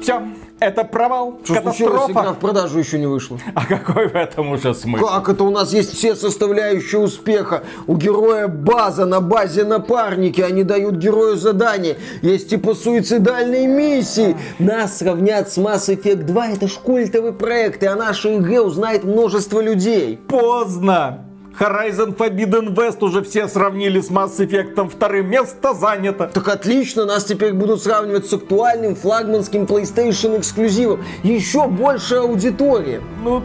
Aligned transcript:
Все, 0.00 0.22
это 0.60 0.84
провал, 0.84 1.38
Что 1.44 1.62
случилось? 1.62 1.92
катастрофа. 1.92 2.20
Игра 2.20 2.32
в 2.32 2.38
продажу 2.38 2.78
еще 2.78 2.98
не 2.98 3.06
вышла. 3.06 3.38
А 3.54 3.66
какой 3.66 4.08
в 4.08 4.14
этом 4.14 4.50
уже 4.52 4.74
смысл? 4.74 5.06
Как 5.06 5.28
это 5.28 5.44
у 5.44 5.50
нас 5.50 5.72
есть 5.72 5.92
все 5.94 6.14
составляющие 6.14 7.00
успеха? 7.00 7.62
У 7.86 7.96
героя 7.96 8.48
база 8.48 9.06
на 9.06 9.20
базе 9.20 9.64
напарники, 9.64 10.40
они 10.40 10.64
дают 10.64 10.96
герою 10.96 11.36
задание. 11.36 11.96
Есть 12.22 12.50
типа 12.50 12.74
суицидальные 12.74 13.66
миссии. 13.66 14.36
Нас 14.58 14.98
сравнят 14.98 15.50
с 15.50 15.58
Mass 15.58 15.88
Effect 15.88 16.24
2, 16.24 16.46
это 16.48 16.68
ж 16.68 16.72
культовый 16.72 17.32
проект, 17.32 17.82
и 17.82 17.86
о 17.86 17.96
нашей 17.96 18.36
игре 18.38 18.60
узнает 18.60 19.04
множество 19.04 19.60
людей. 19.60 20.18
Поздно. 20.28 21.27
Horizon 21.58 22.14
Forbidden 22.16 22.72
West 22.72 23.02
уже 23.04 23.22
все 23.22 23.48
сравнили 23.48 24.00
с 24.00 24.10
Mass 24.10 24.38
Effect 24.38 24.88
вторым. 24.88 25.28
Место 25.28 25.74
занято. 25.74 26.30
Так 26.32 26.46
отлично, 26.46 27.04
нас 27.04 27.24
теперь 27.24 27.52
будут 27.52 27.82
сравнивать 27.82 28.26
с 28.26 28.32
актуальным 28.32 28.94
флагманским 28.94 29.64
PlayStation 29.64 30.38
эксклюзивом. 30.38 31.04
Еще 31.24 31.66
больше 31.66 32.16
аудитории. 32.16 33.00
Ну, 33.24 33.42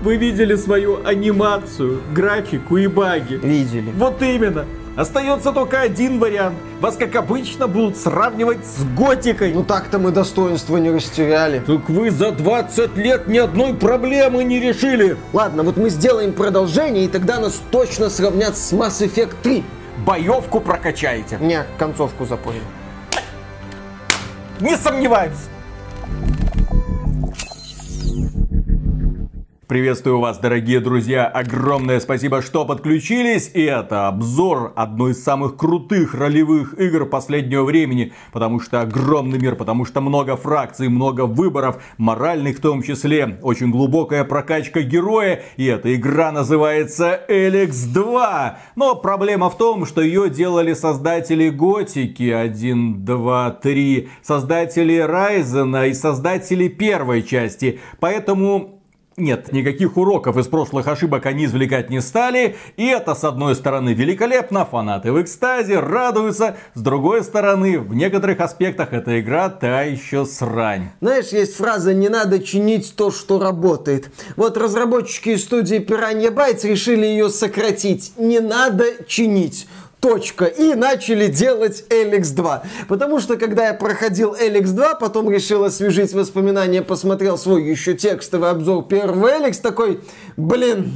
вы 0.00 0.16
видели 0.16 0.54
свою 0.54 1.04
анимацию, 1.04 2.00
графику 2.14 2.76
и 2.76 2.86
баги. 2.86 3.34
Видели. 3.42 3.90
Вот 3.96 4.22
именно. 4.22 4.64
Остается 4.96 5.52
только 5.52 5.82
один 5.82 6.18
вариант. 6.18 6.56
Вас, 6.80 6.96
как 6.96 7.14
обычно, 7.16 7.68
будут 7.68 7.98
сравнивать 7.98 8.64
с 8.64 8.82
готикой. 8.96 9.52
Ну 9.52 9.62
так-то 9.62 9.98
мы 9.98 10.10
достоинства 10.10 10.78
не 10.78 10.90
растеряли. 10.90 11.58
Так 11.58 11.90
вы 11.90 12.10
за 12.10 12.32
20 12.32 12.96
лет 12.96 13.26
ни 13.26 13.36
одной 13.36 13.74
проблемы 13.74 14.42
не 14.42 14.58
решили. 14.58 15.18
Ладно, 15.34 15.64
вот 15.64 15.76
мы 15.76 15.90
сделаем 15.90 16.32
продолжение, 16.32 17.04
и 17.04 17.08
тогда 17.08 17.38
нас 17.38 17.60
точно 17.70 18.08
сравнят 18.08 18.56
с 18.56 18.72
Mass 18.72 19.06
Effect 19.06 19.34
3. 19.42 19.64
Боевку 20.06 20.60
прокачаете. 20.60 21.36
Не, 21.42 21.64
концовку 21.78 22.24
запомнил. 22.24 22.62
Не 24.60 24.78
сомневаюсь. 24.78 25.36
Приветствую 29.68 30.20
вас, 30.20 30.38
дорогие 30.38 30.78
друзья. 30.78 31.26
Огромное 31.26 31.98
спасибо, 31.98 32.40
что 32.40 32.64
подключились. 32.64 33.50
И 33.52 33.62
это 33.62 34.06
обзор 34.06 34.72
одной 34.76 35.10
из 35.10 35.24
самых 35.24 35.56
крутых 35.56 36.14
ролевых 36.14 36.78
игр 36.78 37.04
последнего 37.04 37.64
времени. 37.64 38.12
Потому 38.32 38.60
что 38.60 38.80
огромный 38.80 39.40
мир, 39.40 39.56
потому 39.56 39.84
что 39.84 40.00
много 40.00 40.36
фракций, 40.36 40.88
много 40.88 41.22
выборов, 41.22 41.82
моральных 41.98 42.58
в 42.58 42.60
том 42.60 42.80
числе. 42.80 43.40
Очень 43.42 43.72
глубокая 43.72 44.22
прокачка 44.22 44.82
героя. 44.82 45.42
И 45.56 45.64
эта 45.64 45.92
игра 45.96 46.30
называется 46.30 47.20
Эликс 47.26 47.86
2. 47.86 48.58
Но 48.76 48.94
проблема 48.94 49.50
в 49.50 49.58
том, 49.58 49.84
что 49.84 50.00
ее 50.00 50.30
делали 50.30 50.74
создатели 50.74 51.48
Готики 51.48 52.30
1, 52.30 53.04
2, 53.04 53.50
3, 53.50 54.08
создатели 54.22 54.98
Райзена 54.98 55.88
и 55.88 55.92
создатели 55.92 56.68
первой 56.68 57.24
части. 57.24 57.80
Поэтому 57.98 58.75
нет, 59.18 59.50
никаких 59.50 59.96
уроков 59.96 60.36
из 60.36 60.46
прошлых 60.46 60.88
ошибок 60.88 61.24
они 61.24 61.46
извлекать 61.46 61.88
не 61.88 62.02
стали. 62.02 62.56
И 62.76 62.84
это, 62.84 63.14
с 63.14 63.24
одной 63.24 63.54
стороны, 63.54 63.94
великолепно, 63.94 64.66
фанаты 64.66 65.10
в 65.10 65.22
экстазе, 65.22 65.80
радуются. 65.80 66.56
С 66.74 66.82
другой 66.82 67.24
стороны, 67.24 67.78
в 67.78 67.94
некоторых 67.94 68.40
аспектах 68.40 68.92
эта 68.92 69.18
игра 69.18 69.48
та 69.48 69.82
еще 69.82 70.26
срань. 70.26 70.90
Знаешь, 71.00 71.28
есть 71.28 71.56
фраза 71.56 71.94
«не 71.94 72.10
надо 72.10 72.40
чинить 72.40 72.94
то, 72.94 73.10
что 73.10 73.38
работает». 73.38 74.10
Вот 74.36 74.58
разработчики 74.58 75.36
студии 75.36 75.78
Piranha 75.78 76.30
Bytes 76.30 76.68
решили 76.68 77.06
ее 77.06 77.30
сократить. 77.30 78.12
Не 78.18 78.40
надо 78.40 78.84
чинить. 79.06 79.66
Точка. 80.06 80.44
И 80.44 80.74
начали 80.74 81.26
делать 81.26 81.84
Эликс 81.90 82.28
2. 82.30 82.62
Потому 82.86 83.18
что, 83.18 83.36
когда 83.36 83.66
я 83.66 83.74
проходил 83.74 84.36
Эликс 84.38 84.70
2, 84.70 84.94
потом 84.94 85.28
решил 85.28 85.64
освежить 85.64 86.12
воспоминания, 86.12 86.80
посмотрел 86.80 87.36
свой 87.36 87.64
еще 87.64 87.94
текстовый 87.94 88.50
обзор 88.50 88.86
первого 88.86 89.36
Эликс, 89.36 89.58
такой, 89.58 90.00
блин, 90.36 90.92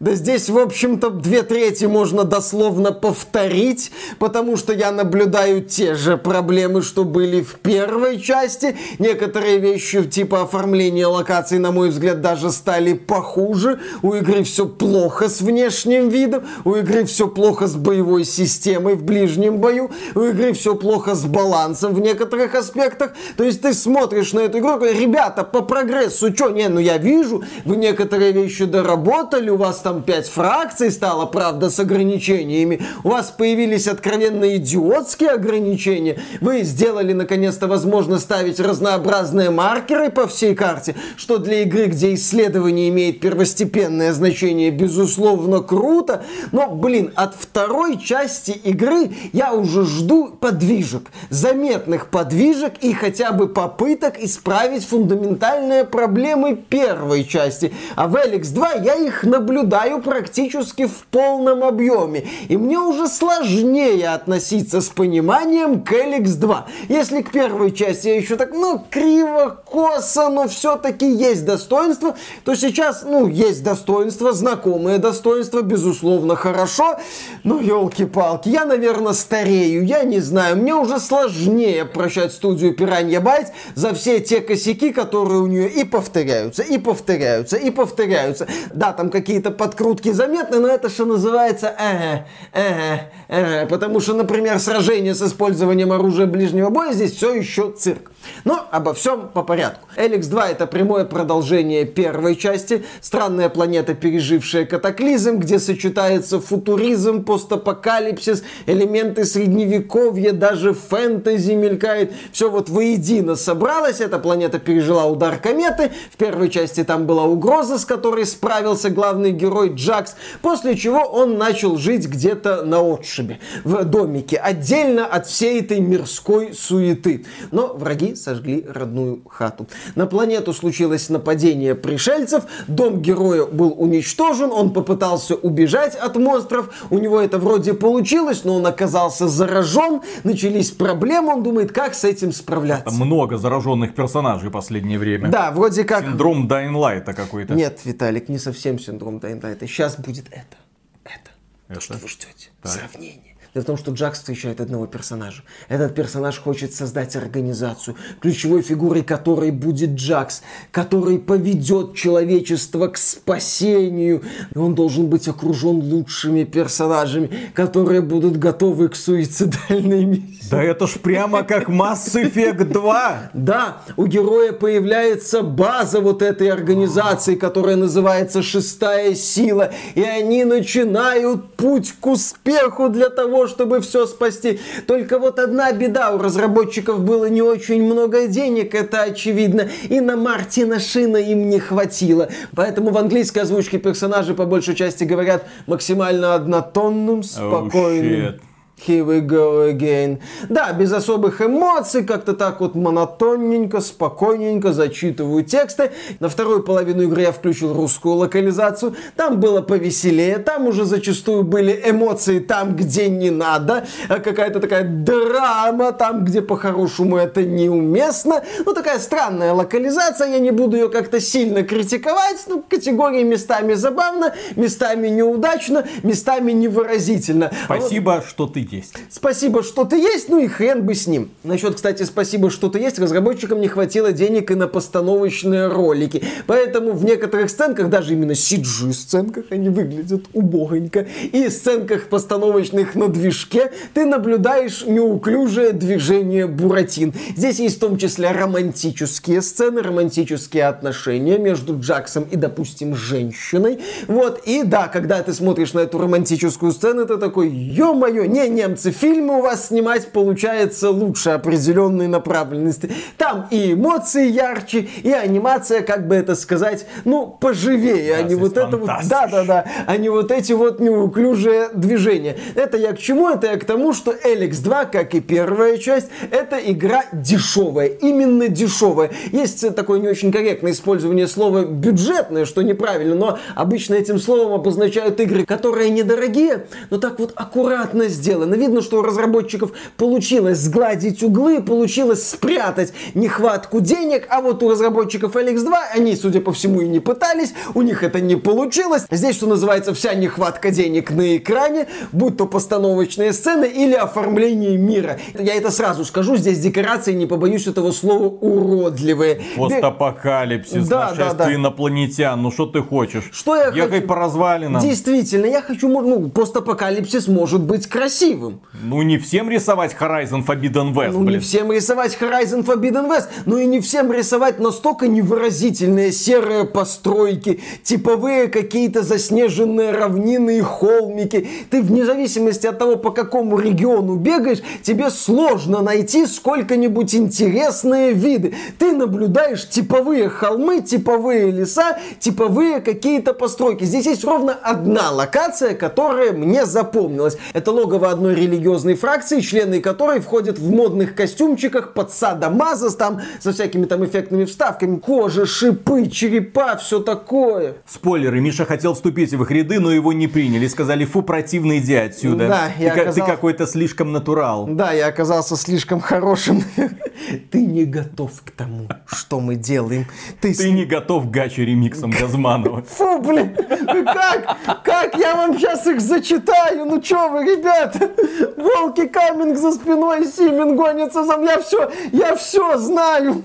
да 0.00 0.14
здесь, 0.14 0.48
в 0.48 0.58
общем-то, 0.58 1.10
две 1.10 1.42
трети 1.42 1.84
можно 1.84 2.24
дословно 2.24 2.92
повторить, 2.92 3.92
потому 4.18 4.56
что 4.56 4.72
я 4.72 4.90
наблюдаю 4.90 5.62
те 5.62 5.94
же 5.94 6.16
проблемы, 6.16 6.82
что 6.82 7.04
были 7.04 7.42
в 7.42 7.56
первой 7.56 8.20
части. 8.20 8.76
Некоторые 8.98 9.58
вещи, 9.58 10.02
типа 10.04 10.42
оформления 10.42 11.06
локаций, 11.06 11.58
на 11.58 11.70
мой 11.70 11.90
взгляд, 11.90 12.20
даже 12.20 12.50
стали 12.50 12.94
похуже. 12.94 13.80
У 14.02 14.14
игры 14.14 14.42
все 14.42 14.66
плохо 14.66 15.28
с 15.28 15.40
внешним 15.40 16.08
видом, 16.08 16.44
у 16.64 16.74
игры 16.74 17.04
все 17.04 17.28
плохо 17.28 17.66
с 17.66 17.74
боевой 17.76 18.24
системой 18.24 18.94
в 18.94 19.04
ближнем 19.04 19.58
бою, 19.58 19.90
у 20.14 20.20
игры 20.20 20.52
все 20.52 20.74
плохо 20.74 21.14
с 21.14 21.24
балансом 21.24 21.94
в 21.94 22.00
некоторых 22.00 22.54
аспектах. 22.54 23.12
То 23.36 23.44
есть 23.44 23.62
ты 23.62 23.72
смотришь 23.74 24.32
на 24.32 24.40
эту 24.40 24.58
игру, 24.58 24.76
говоришь, 24.76 24.98
ребята, 25.00 25.44
по 25.44 25.62
прогрессу, 25.62 26.34
что, 26.34 26.50
не, 26.50 26.68
ну 26.68 26.80
я 26.80 26.98
вижу, 26.98 27.44
вы 27.64 27.76
некоторые 27.76 28.32
вещи 28.32 28.64
доработали, 28.64 29.50
у 29.50 29.56
вас 29.56 29.83
там 29.84 30.02
5 30.02 30.28
фракций 30.28 30.90
стало, 30.90 31.26
правда, 31.26 31.68
с 31.68 31.78
ограничениями. 31.78 32.80
У 33.04 33.10
вас 33.10 33.30
появились 33.30 33.86
откровенно 33.86 34.56
идиотские 34.56 35.30
ограничения. 35.30 36.18
Вы 36.40 36.62
сделали, 36.62 37.12
наконец-то, 37.12 37.66
возможно 37.68 38.18
ставить 38.18 38.58
разнообразные 38.58 39.50
маркеры 39.50 40.10
по 40.10 40.26
всей 40.26 40.54
карте, 40.54 40.96
что 41.16 41.36
для 41.36 41.62
игры, 41.62 41.84
где 41.86 42.14
исследование 42.14 42.88
имеет 42.88 43.20
первостепенное 43.20 44.14
значение, 44.14 44.70
безусловно, 44.70 45.60
круто. 45.60 46.24
Но, 46.50 46.70
блин, 46.70 47.12
от 47.14 47.34
второй 47.34 47.98
части 47.98 48.52
игры 48.52 49.10
я 49.34 49.52
уже 49.52 49.84
жду 49.84 50.28
подвижек. 50.28 51.10
Заметных 51.28 52.08
подвижек 52.08 52.72
и 52.80 52.94
хотя 52.94 53.32
бы 53.32 53.48
попыток 53.48 54.18
исправить 54.18 54.86
фундаментальные 54.86 55.84
проблемы 55.84 56.56
первой 56.56 57.24
части. 57.24 57.74
А 57.96 58.08
в 58.08 58.16
Эликс 58.16 58.48
2 58.48 58.72
я 58.76 58.94
их 58.94 59.24
наблюдаю 59.24 59.73
практически 60.02 60.86
в 60.86 61.06
полном 61.10 61.64
объеме. 61.64 62.26
И 62.48 62.56
мне 62.56 62.78
уже 62.78 63.08
сложнее 63.08 64.10
относиться 64.10 64.80
с 64.80 64.88
пониманием 64.88 65.82
к 65.82 65.92
Эликс 65.92 66.32
2. 66.32 66.66
Если 66.88 67.22
к 67.22 67.32
первой 67.32 67.72
части 67.72 68.08
я 68.08 68.16
еще 68.16 68.36
так, 68.36 68.52
ну, 68.52 68.84
криво, 68.90 69.62
косо, 69.64 70.28
но 70.28 70.46
все-таки 70.48 71.10
есть 71.10 71.44
достоинство, 71.44 72.14
то 72.44 72.54
сейчас, 72.54 73.04
ну, 73.04 73.26
есть 73.26 73.64
достоинство, 73.64 74.32
знакомые 74.32 74.98
достоинства, 74.98 75.62
безусловно, 75.62 76.36
хорошо. 76.36 76.98
Но, 77.42 77.60
елки-палки, 77.60 78.48
я, 78.48 78.64
наверное, 78.64 79.12
старею, 79.12 79.84
я 79.84 80.04
не 80.04 80.20
знаю, 80.20 80.56
мне 80.56 80.74
уже 80.74 81.00
сложнее 81.00 81.84
прощать 81.84 82.32
студию 82.32 82.76
Piranha 82.76 83.20
Bytes 83.20 83.48
за 83.74 83.92
все 83.94 84.20
те 84.20 84.40
косяки, 84.40 84.92
которые 84.92 85.40
у 85.40 85.46
нее 85.46 85.68
и 85.68 85.84
повторяются, 85.84 86.62
и 86.62 86.78
повторяются, 86.78 87.56
и 87.56 87.70
повторяются. 87.70 88.46
Да, 88.72 88.92
там 88.92 89.10
какие-то 89.10 89.50
подкрутки 89.64 90.12
заметны, 90.12 90.58
но 90.58 90.68
это 90.68 90.90
что 90.90 91.06
называется 91.06 91.74
ага, 91.78 92.26
ага, 92.52 93.10
ага. 93.28 93.66
Потому 93.66 94.00
что, 94.00 94.12
например, 94.12 94.58
сражение 94.58 95.14
с 95.14 95.22
использованием 95.22 95.90
оружия 95.90 96.26
ближнего 96.26 96.68
боя 96.68 96.92
здесь 96.92 97.12
все 97.16 97.32
еще 97.32 97.70
цирк. 97.70 98.10
Но 98.44 98.66
обо 98.70 98.92
всем 98.92 99.28
по 99.28 99.42
порядку. 99.42 99.88
Эликс 99.96 100.26
2 100.26 100.50
это 100.50 100.66
прямое 100.66 101.04
продолжение 101.04 101.86
первой 101.86 102.36
части. 102.36 102.84
Странная 103.00 103.48
планета, 103.48 103.94
пережившая 103.94 104.66
катаклизм, 104.66 105.38
где 105.38 105.58
сочетается 105.58 106.40
футуризм, 106.40 107.24
постапокалипсис, 107.24 108.44
элементы 108.66 109.24
средневековья, 109.24 110.32
даже 110.32 110.74
фэнтези 110.74 111.52
мелькает. 111.52 112.12
Все 112.32 112.50
вот 112.50 112.68
воедино 112.68 113.34
собралось. 113.34 114.00
Эта 114.00 114.18
планета 114.18 114.58
пережила 114.58 115.06
удар 115.06 115.38
кометы. 115.38 115.90
В 116.12 116.16
первой 116.16 116.50
части 116.50 116.84
там 116.84 117.06
была 117.06 117.24
угроза, 117.24 117.78
с 117.78 117.86
которой 117.86 118.26
справился 118.26 118.90
главный 118.90 119.32
герой 119.32 119.53
Джакс. 119.62 120.16
После 120.42 120.76
чего 120.76 121.00
он 121.00 121.38
начал 121.38 121.76
жить 121.76 122.08
где-то 122.08 122.64
на 122.64 122.80
отшибе, 122.80 123.38
в 123.64 123.84
домике, 123.84 124.36
отдельно 124.36 125.06
от 125.06 125.26
всей 125.26 125.60
этой 125.60 125.80
мирской 125.80 126.52
суеты. 126.52 127.24
Но 127.50 127.74
враги 127.74 128.14
сожгли 128.14 128.66
родную 128.68 129.22
хату. 129.28 129.66
На 129.94 130.06
планету 130.06 130.52
случилось 130.52 131.08
нападение 131.08 131.74
пришельцев, 131.74 132.44
дом 132.66 133.00
героя 133.00 133.44
был 133.44 133.74
уничтожен, 133.76 134.50
он 134.52 134.72
попытался 134.72 135.34
убежать 135.34 135.94
от 135.94 136.16
монстров, 136.16 136.70
у 136.90 136.98
него 136.98 137.20
это 137.20 137.38
вроде 137.38 137.74
получилось, 137.74 138.44
но 138.44 138.56
он 138.56 138.66
оказался 138.66 139.28
заражен, 139.28 140.00
начались 140.24 140.70
проблемы, 140.70 141.34
он 141.34 141.42
думает, 141.42 141.72
как 141.72 141.94
с 141.94 142.04
этим 142.04 142.32
справляться. 142.32 142.84
Там 142.84 142.96
много 142.96 143.36
зараженных 143.36 143.94
персонажей 143.94 144.48
в 144.48 144.52
последнее 144.52 144.98
время. 144.98 145.28
Да, 145.28 145.50
вроде 145.50 145.84
как... 145.84 146.04
Синдром 146.04 146.48
Дайнлайта 146.48 147.12
какой-то. 147.12 147.54
Нет, 147.54 147.80
Виталик, 147.84 148.28
не 148.28 148.38
совсем 148.38 148.78
синдром 148.78 149.18
Дайнлайта. 149.18 149.43
Сейчас 149.66 149.96
будет 149.96 150.28
это. 150.28 150.56
Это. 151.04 151.30
Это? 151.68 151.74
То, 151.74 151.80
что 151.80 151.94
вы 151.98 152.08
ждете. 152.08 152.50
Так. 152.62 152.72
Сравнение. 152.72 153.33
Дело 153.54 153.62
в 153.62 153.66
том, 153.66 153.76
что 153.76 153.92
Джакс 153.92 154.18
встречает 154.18 154.60
одного 154.60 154.88
персонажа. 154.88 155.44
Этот 155.68 155.94
персонаж 155.94 156.40
хочет 156.40 156.74
создать 156.74 157.14
организацию, 157.14 157.96
ключевой 158.20 158.62
фигурой 158.62 159.04
которой 159.04 159.52
будет 159.52 159.90
Джакс, 159.90 160.42
который 160.72 161.20
поведет 161.20 161.94
человечество 161.94 162.88
к 162.88 162.98
спасению. 162.98 164.22
И 164.52 164.58
он 164.58 164.74
должен 164.74 165.06
быть 165.06 165.28
окружен 165.28 165.76
лучшими 165.76 166.42
персонажами, 166.42 167.30
которые 167.54 168.00
будут 168.00 168.38
готовы 168.38 168.88
к 168.88 168.96
суицидальной 168.96 170.04
миссии. 170.04 170.48
Да 170.50 170.60
это 170.60 170.88
ж 170.88 170.94
прямо 170.94 171.44
как 171.44 171.68
Mass 171.68 172.12
Effect 172.12 172.64
2. 172.64 173.30
Да, 173.34 173.82
у 173.96 174.06
героя 174.06 174.52
появляется 174.52 175.42
база 175.42 176.00
вот 176.00 176.22
этой 176.22 176.50
организации, 176.50 177.36
которая 177.36 177.76
называется 177.76 178.42
«Шестая 178.42 179.14
сила», 179.14 179.70
и 179.94 180.02
они 180.02 180.44
начинают 180.44 181.54
путь 181.54 181.94
к 182.00 182.06
успеху 182.08 182.88
для 182.88 183.10
того, 183.10 183.43
чтобы 183.48 183.80
все 183.80 184.06
спасти. 184.06 184.60
Только 184.86 185.18
вот 185.18 185.38
одна 185.38 185.72
беда, 185.72 186.12
у 186.12 186.18
разработчиков 186.18 187.00
было 187.00 187.26
не 187.26 187.42
очень 187.42 187.82
много 187.82 188.26
денег, 188.26 188.74
это 188.74 189.02
очевидно, 189.02 189.68
и 189.88 190.00
на 190.00 190.16
Мартина 190.16 190.80
Шина 190.80 191.16
им 191.16 191.48
не 191.48 191.58
хватило. 191.58 192.28
Поэтому 192.54 192.90
в 192.90 192.98
английской 192.98 193.40
озвучке 193.40 193.78
персонажи 193.78 194.34
по 194.34 194.44
большей 194.44 194.74
части 194.74 195.04
говорят 195.04 195.44
максимально 195.66 196.34
однотонным, 196.34 197.22
спокойным. 197.22 198.12
Oh, 198.12 198.34
shit. 198.34 198.40
Here 198.76 199.04
we 199.06 199.20
go 199.20 199.70
again. 199.72 200.18
Да, 200.48 200.72
без 200.72 200.92
особых 200.92 201.40
эмоций, 201.40 202.04
как-то 202.04 202.34
так 202.34 202.60
вот 202.60 202.74
монотонненько, 202.74 203.80
спокойненько 203.80 204.72
зачитываю 204.72 205.44
тексты. 205.44 205.92
На 206.18 206.28
вторую 206.28 206.62
половину 206.64 207.02
игры 207.04 207.22
я 207.22 207.32
включил 207.32 207.72
русскую 207.72 208.16
локализацию. 208.16 208.94
Там 209.16 209.38
было 209.38 209.62
повеселее, 209.62 210.38
там 210.38 210.66
уже 210.66 210.84
зачастую 210.84 211.44
были 211.44 211.80
эмоции 211.86 212.40
там, 212.40 212.74
где 212.74 213.08
не 213.08 213.30
надо. 213.30 213.86
А 214.08 214.18
Какая-то 214.18 214.58
такая 214.60 214.82
драма 214.84 215.92
там, 215.92 216.24
где 216.24 216.42
по-хорошему 216.42 217.16
это 217.16 217.44
неуместно. 217.44 218.42
Ну, 218.66 218.74
такая 218.74 218.98
странная 218.98 219.52
локализация, 219.52 220.28
я 220.28 220.40
не 220.40 220.50
буду 220.50 220.76
ее 220.76 220.88
как-то 220.88 221.20
сильно 221.20 221.62
критиковать. 221.62 222.44
Ну, 222.48 222.62
категории 222.68 223.22
местами 223.22 223.74
забавно, 223.74 224.34
местами 224.56 225.08
неудачно, 225.08 225.86
местами 226.02 226.50
невыразительно. 226.52 227.52
А 227.68 227.74
вот- 227.74 227.82
Спасибо, 227.84 228.22
что 228.26 228.46
ты 228.46 228.63
есть. 228.72 228.94
Спасибо, 229.10 229.62
что 229.62 229.84
ты 229.84 229.96
есть, 229.96 230.28
ну 230.28 230.38
и 230.38 230.48
хрен 230.48 230.82
бы 230.82 230.94
с 230.94 231.06
ним. 231.06 231.30
Насчет, 231.42 231.76
кстати, 231.76 232.02
спасибо, 232.04 232.50
что 232.50 232.68
ты 232.68 232.78
есть, 232.78 232.98
разработчикам 232.98 233.60
не 233.60 233.68
хватило 233.68 234.12
денег 234.12 234.50
и 234.50 234.54
на 234.54 234.68
постановочные 234.68 235.68
ролики. 235.68 236.22
Поэтому 236.46 236.92
в 236.92 237.04
некоторых 237.04 237.50
сценках, 237.50 237.88
даже 237.88 238.12
именно 238.12 238.32
CG-сценках, 238.32 239.46
они 239.50 239.68
выглядят 239.68 240.22
убогонько, 240.32 241.06
и 241.32 241.48
сценках 241.48 242.08
постановочных 242.08 242.94
на 242.94 243.08
движке, 243.08 243.72
ты 243.94 244.04
наблюдаешь 244.04 244.84
неуклюжее 244.86 245.72
движение 245.72 246.46
Буратин. 246.46 247.14
Здесь 247.36 247.58
есть 247.58 247.76
в 247.76 247.80
том 247.80 247.98
числе 247.98 248.30
романтические 248.30 249.42
сцены, 249.42 249.82
романтические 249.82 250.66
отношения 250.66 251.38
между 251.38 251.78
Джаксом 251.78 252.24
и, 252.30 252.36
допустим, 252.36 252.94
женщиной. 252.94 253.80
Вот, 254.06 254.42
и 254.46 254.62
да, 254.62 254.88
когда 254.88 255.22
ты 255.22 255.32
смотришь 255.32 255.72
на 255.72 255.80
эту 255.80 255.98
романтическую 255.98 256.72
сцену, 256.72 257.06
ты 257.06 257.16
такой, 257.16 257.48
ё-моё, 257.50 258.24
не, 258.24 258.48
немцы, 258.54 258.90
фильмы 258.90 259.38
у 259.38 259.42
вас 259.42 259.68
снимать 259.68 260.08
получается 260.08 260.90
лучше 260.90 261.30
определенной 261.30 262.06
направленности. 262.06 262.90
Там 263.18 263.48
и 263.50 263.72
эмоции 263.72 264.28
ярче, 264.28 264.88
и 265.02 265.10
анимация, 265.10 265.82
как 265.82 266.08
бы 266.08 266.14
это 266.14 266.34
сказать, 266.34 266.86
ну, 267.04 267.26
поживее, 267.26 268.16
а 268.16 268.22
не 268.22 268.34
вот 268.34 268.56
это 268.56 268.76
вот, 268.76 268.88
fantastisch. 268.88 269.08
да, 269.08 269.26
да, 269.26 269.44
да, 269.44 269.64
а 269.86 269.96
не 269.96 270.08
вот 270.08 270.30
эти 270.30 270.52
вот 270.52 270.80
неуклюжие 270.80 271.68
движения. 271.74 272.36
Это 272.54 272.76
я 272.76 272.92
к 272.92 272.98
чему? 272.98 273.28
Это 273.28 273.48
я 273.48 273.56
к 273.58 273.64
тому, 273.64 273.92
что 273.92 274.14
Эликс 274.24 274.58
2, 274.58 274.86
как 274.86 275.14
и 275.14 275.20
первая 275.20 275.78
часть, 275.78 276.08
это 276.30 276.56
игра 276.56 277.04
дешевая, 277.12 277.88
именно 277.88 278.48
дешевая. 278.48 279.10
Есть 279.32 279.74
такое 279.74 279.98
не 280.00 280.08
очень 280.08 280.32
корректное 280.32 280.72
использование 280.72 281.26
слова 281.26 281.64
бюджетное, 281.64 282.44
что 282.44 282.62
неправильно, 282.62 283.14
но 283.14 283.38
обычно 283.54 283.94
этим 283.94 284.18
словом 284.18 284.52
обозначают 284.52 285.20
игры, 285.20 285.44
которые 285.44 285.90
недорогие, 285.90 286.66
но 286.90 286.98
так 286.98 287.18
вот 287.18 287.32
аккуратно 287.34 288.08
сделаны. 288.08 288.43
Видно, 288.52 288.82
что 288.82 288.98
у 288.98 289.02
разработчиков 289.02 289.72
получилось 289.96 290.58
сгладить 290.58 291.22
углы, 291.22 291.62
получилось 291.62 292.28
спрятать 292.28 292.92
нехватку 293.14 293.80
денег, 293.80 294.26
а 294.28 294.40
вот 294.40 294.62
у 294.62 294.70
разработчиков 294.70 295.36
LX2 295.36 295.72
они, 295.94 296.16
судя 296.16 296.40
по 296.40 296.52
всему, 296.52 296.80
и 296.82 296.88
не 296.88 297.00
пытались, 297.00 297.54
у 297.74 297.82
них 297.82 298.02
это 298.02 298.20
не 298.20 298.36
получилось. 298.36 299.06
Здесь, 299.10 299.36
что 299.36 299.46
называется, 299.46 299.94
вся 299.94 300.14
нехватка 300.14 300.70
денег 300.70 301.10
на 301.10 301.36
экране, 301.36 301.86
будь 302.12 302.36
то 302.36 302.46
постановочные 302.46 303.32
сцены 303.32 303.64
или 303.66 303.94
оформление 303.94 304.76
мира. 304.76 305.18
Я 305.38 305.54
это 305.54 305.70
сразу 305.70 306.04
скажу, 306.04 306.36
здесь 306.36 306.58
декорации, 306.58 307.12
не 307.12 307.26
побоюсь 307.26 307.66
этого 307.66 307.92
слова, 307.92 308.24
уродливые. 308.26 309.40
Постапокалипсис, 309.56 310.86
Да, 310.88 310.98
да, 310.98 311.10
нашествие 311.10 311.48
да. 311.48 311.54
инопланетян. 311.54 312.40
Ну 312.42 312.50
что 312.50 312.66
ты 312.66 312.82
хочешь? 312.82 313.30
Что 313.32 313.56
я 313.56 313.68
Ехай 313.68 313.98
хочу? 314.00 314.06
по 314.08 314.14
развалинам. 314.16 314.82
Действительно, 314.82 315.46
я 315.46 315.62
хочу, 315.62 315.88
ну, 315.88 316.28
постапокалипсис 316.28 317.28
может 317.28 317.62
быть 317.62 317.86
красивым. 318.34 318.60
Ну 318.82 319.02
не 319.02 319.18
всем 319.18 319.50
рисовать 319.50 319.94
Horizon 319.98 320.44
Forbidden 320.46 320.92
West, 320.92 321.12
Ну, 321.12 321.20
не 321.20 321.26
блин. 321.26 321.40
всем 321.40 321.72
рисовать 321.72 322.16
Horizon 322.20 322.64
Forbidden 322.64 323.08
West, 323.08 323.28
но 323.46 323.58
и 323.58 323.66
не 323.66 323.80
всем 323.80 324.12
рисовать 324.12 324.58
настолько 324.58 325.08
невыразительные 325.08 326.12
серые 326.12 326.64
постройки, 326.64 327.60
типовые 327.82 328.48
какие-то 328.48 329.02
заснеженные 329.02 329.92
равнины 329.92 330.58
и 330.58 330.60
холмики. 330.60 331.48
Ты 331.70 331.82
вне 331.82 332.04
зависимости 332.04 332.66
от 332.66 332.78
того, 332.78 332.96
по 332.96 333.10
какому 333.10 333.58
региону 333.58 334.16
бегаешь, 334.16 334.62
тебе 334.82 335.10
сложно 335.10 335.80
найти 335.82 336.26
сколько-нибудь 336.26 337.14
интересные 337.14 338.12
виды. 338.12 338.54
Ты 338.78 338.92
наблюдаешь 338.92 339.68
типовые 339.68 340.28
холмы, 340.28 340.80
типовые 340.80 341.50
леса, 341.50 341.98
типовые 342.18 342.80
какие-то 342.80 343.32
постройки. 343.34 343.84
Здесь 343.84 344.06
есть 344.06 344.24
ровно 344.24 344.52
одна 344.62 345.10
локация, 345.10 345.74
которая 345.74 346.32
мне 346.32 346.66
запомнилась. 346.66 347.36
Это 347.52 347.70
логово 347.72 348.10
одной 348.24 348.34
религиозной 348.34 348.94
фракции, 348.94 349.40
члены 349.40 349.80
которой 349.80 350.20
входят 350.20 350.58
в 350.58 350.70
модных 350.70 351.14
костюмчиках 351.14 351.92
под 351.92 352.10
садомазос, 352.10 352.96
там 352.96 353.20
со 353.38 353.52
всякими 353.52 353.84
там 353.84 354.04
эффектными 354.04 354.46
вставками, 354.46 354.96
кожа, 354.96 355.44
шипы, 355.44 356.08
черепа, 356.08 356.76
все 356.76 357.00
такое. 357.00 357.74
Спойлеры, 357.86 358.40
Миша 358.40 358.64
хотел 358.64 358.94
вступить 358.94 359.34
в 359.34 359.42
их 359.42 359.50
ряды, 359.50 359.78
но 359.78 359.92
его 359.92 360.14
не 360.14 360.26
приняли. 360.26 360.66
Сказали, 360.68 361.04
фу, 361.04 361.20
противно, 361.22 361.78
иди 361.78 361.94
отсюда. 361.94 362.48
Да, 362.48 362.68
ты, 362.76 362.84
я 362.84 362.94
ка- 362.94 363.12
ты 363.12 363.20
какой-то 363.20 363.66
слишком 363.66 364.12
натурал. 364.12 364.66
Да, 364.68 364.92
я 364.92 365.08
оказался 365.08 365.56
слишком 365.56 366.00
хорошим. 366.00 366.62
Ты 367.50 367.64
не 367.64 367.84
готов 367.84 368.42
к 368.44 368.50
тому, 368.50 368.88
что 369.06 369.40
мы 369.40 369.54
делаем. 369.54 370.06
Ты, 370.40 370.52
Ты 370.52 370.72
не 370.72 370.84
готов 370.84 371.26
к 371.26 371.30
гаче 371.30 371.64
ремиксом 371.64 372.10
Газманова. 372.10 372.82
Фу, 372.88 373.18
блин, 373.20 373.56
ну 373.86 374.04
как? 374.04 374.82
Как 374.82 375.16
я 375.16 375.36
вам 375.36 375.56
сейчас 375.58 375.86
их 375.86 376.00
зачитаю? 376.00 376.84
Ну 376.84 377.00
чё 377.00 377.30
вы, 377.30 377.44
ребята? 377.44 378.10
Волки 378.56 379.06
Каминг 379.08 379.56
за 379.56 379.72
спиной, 379.72 380.26
Симен 380.26 380.76
гонится 380.76 381.24
за 381.24 381.36
мной. 381.36 381.54
Я 381.54 381.60
все, 381.60 381.90
я 382.12 382.36
все 382.36 382.78
знаю. 382.78 383.42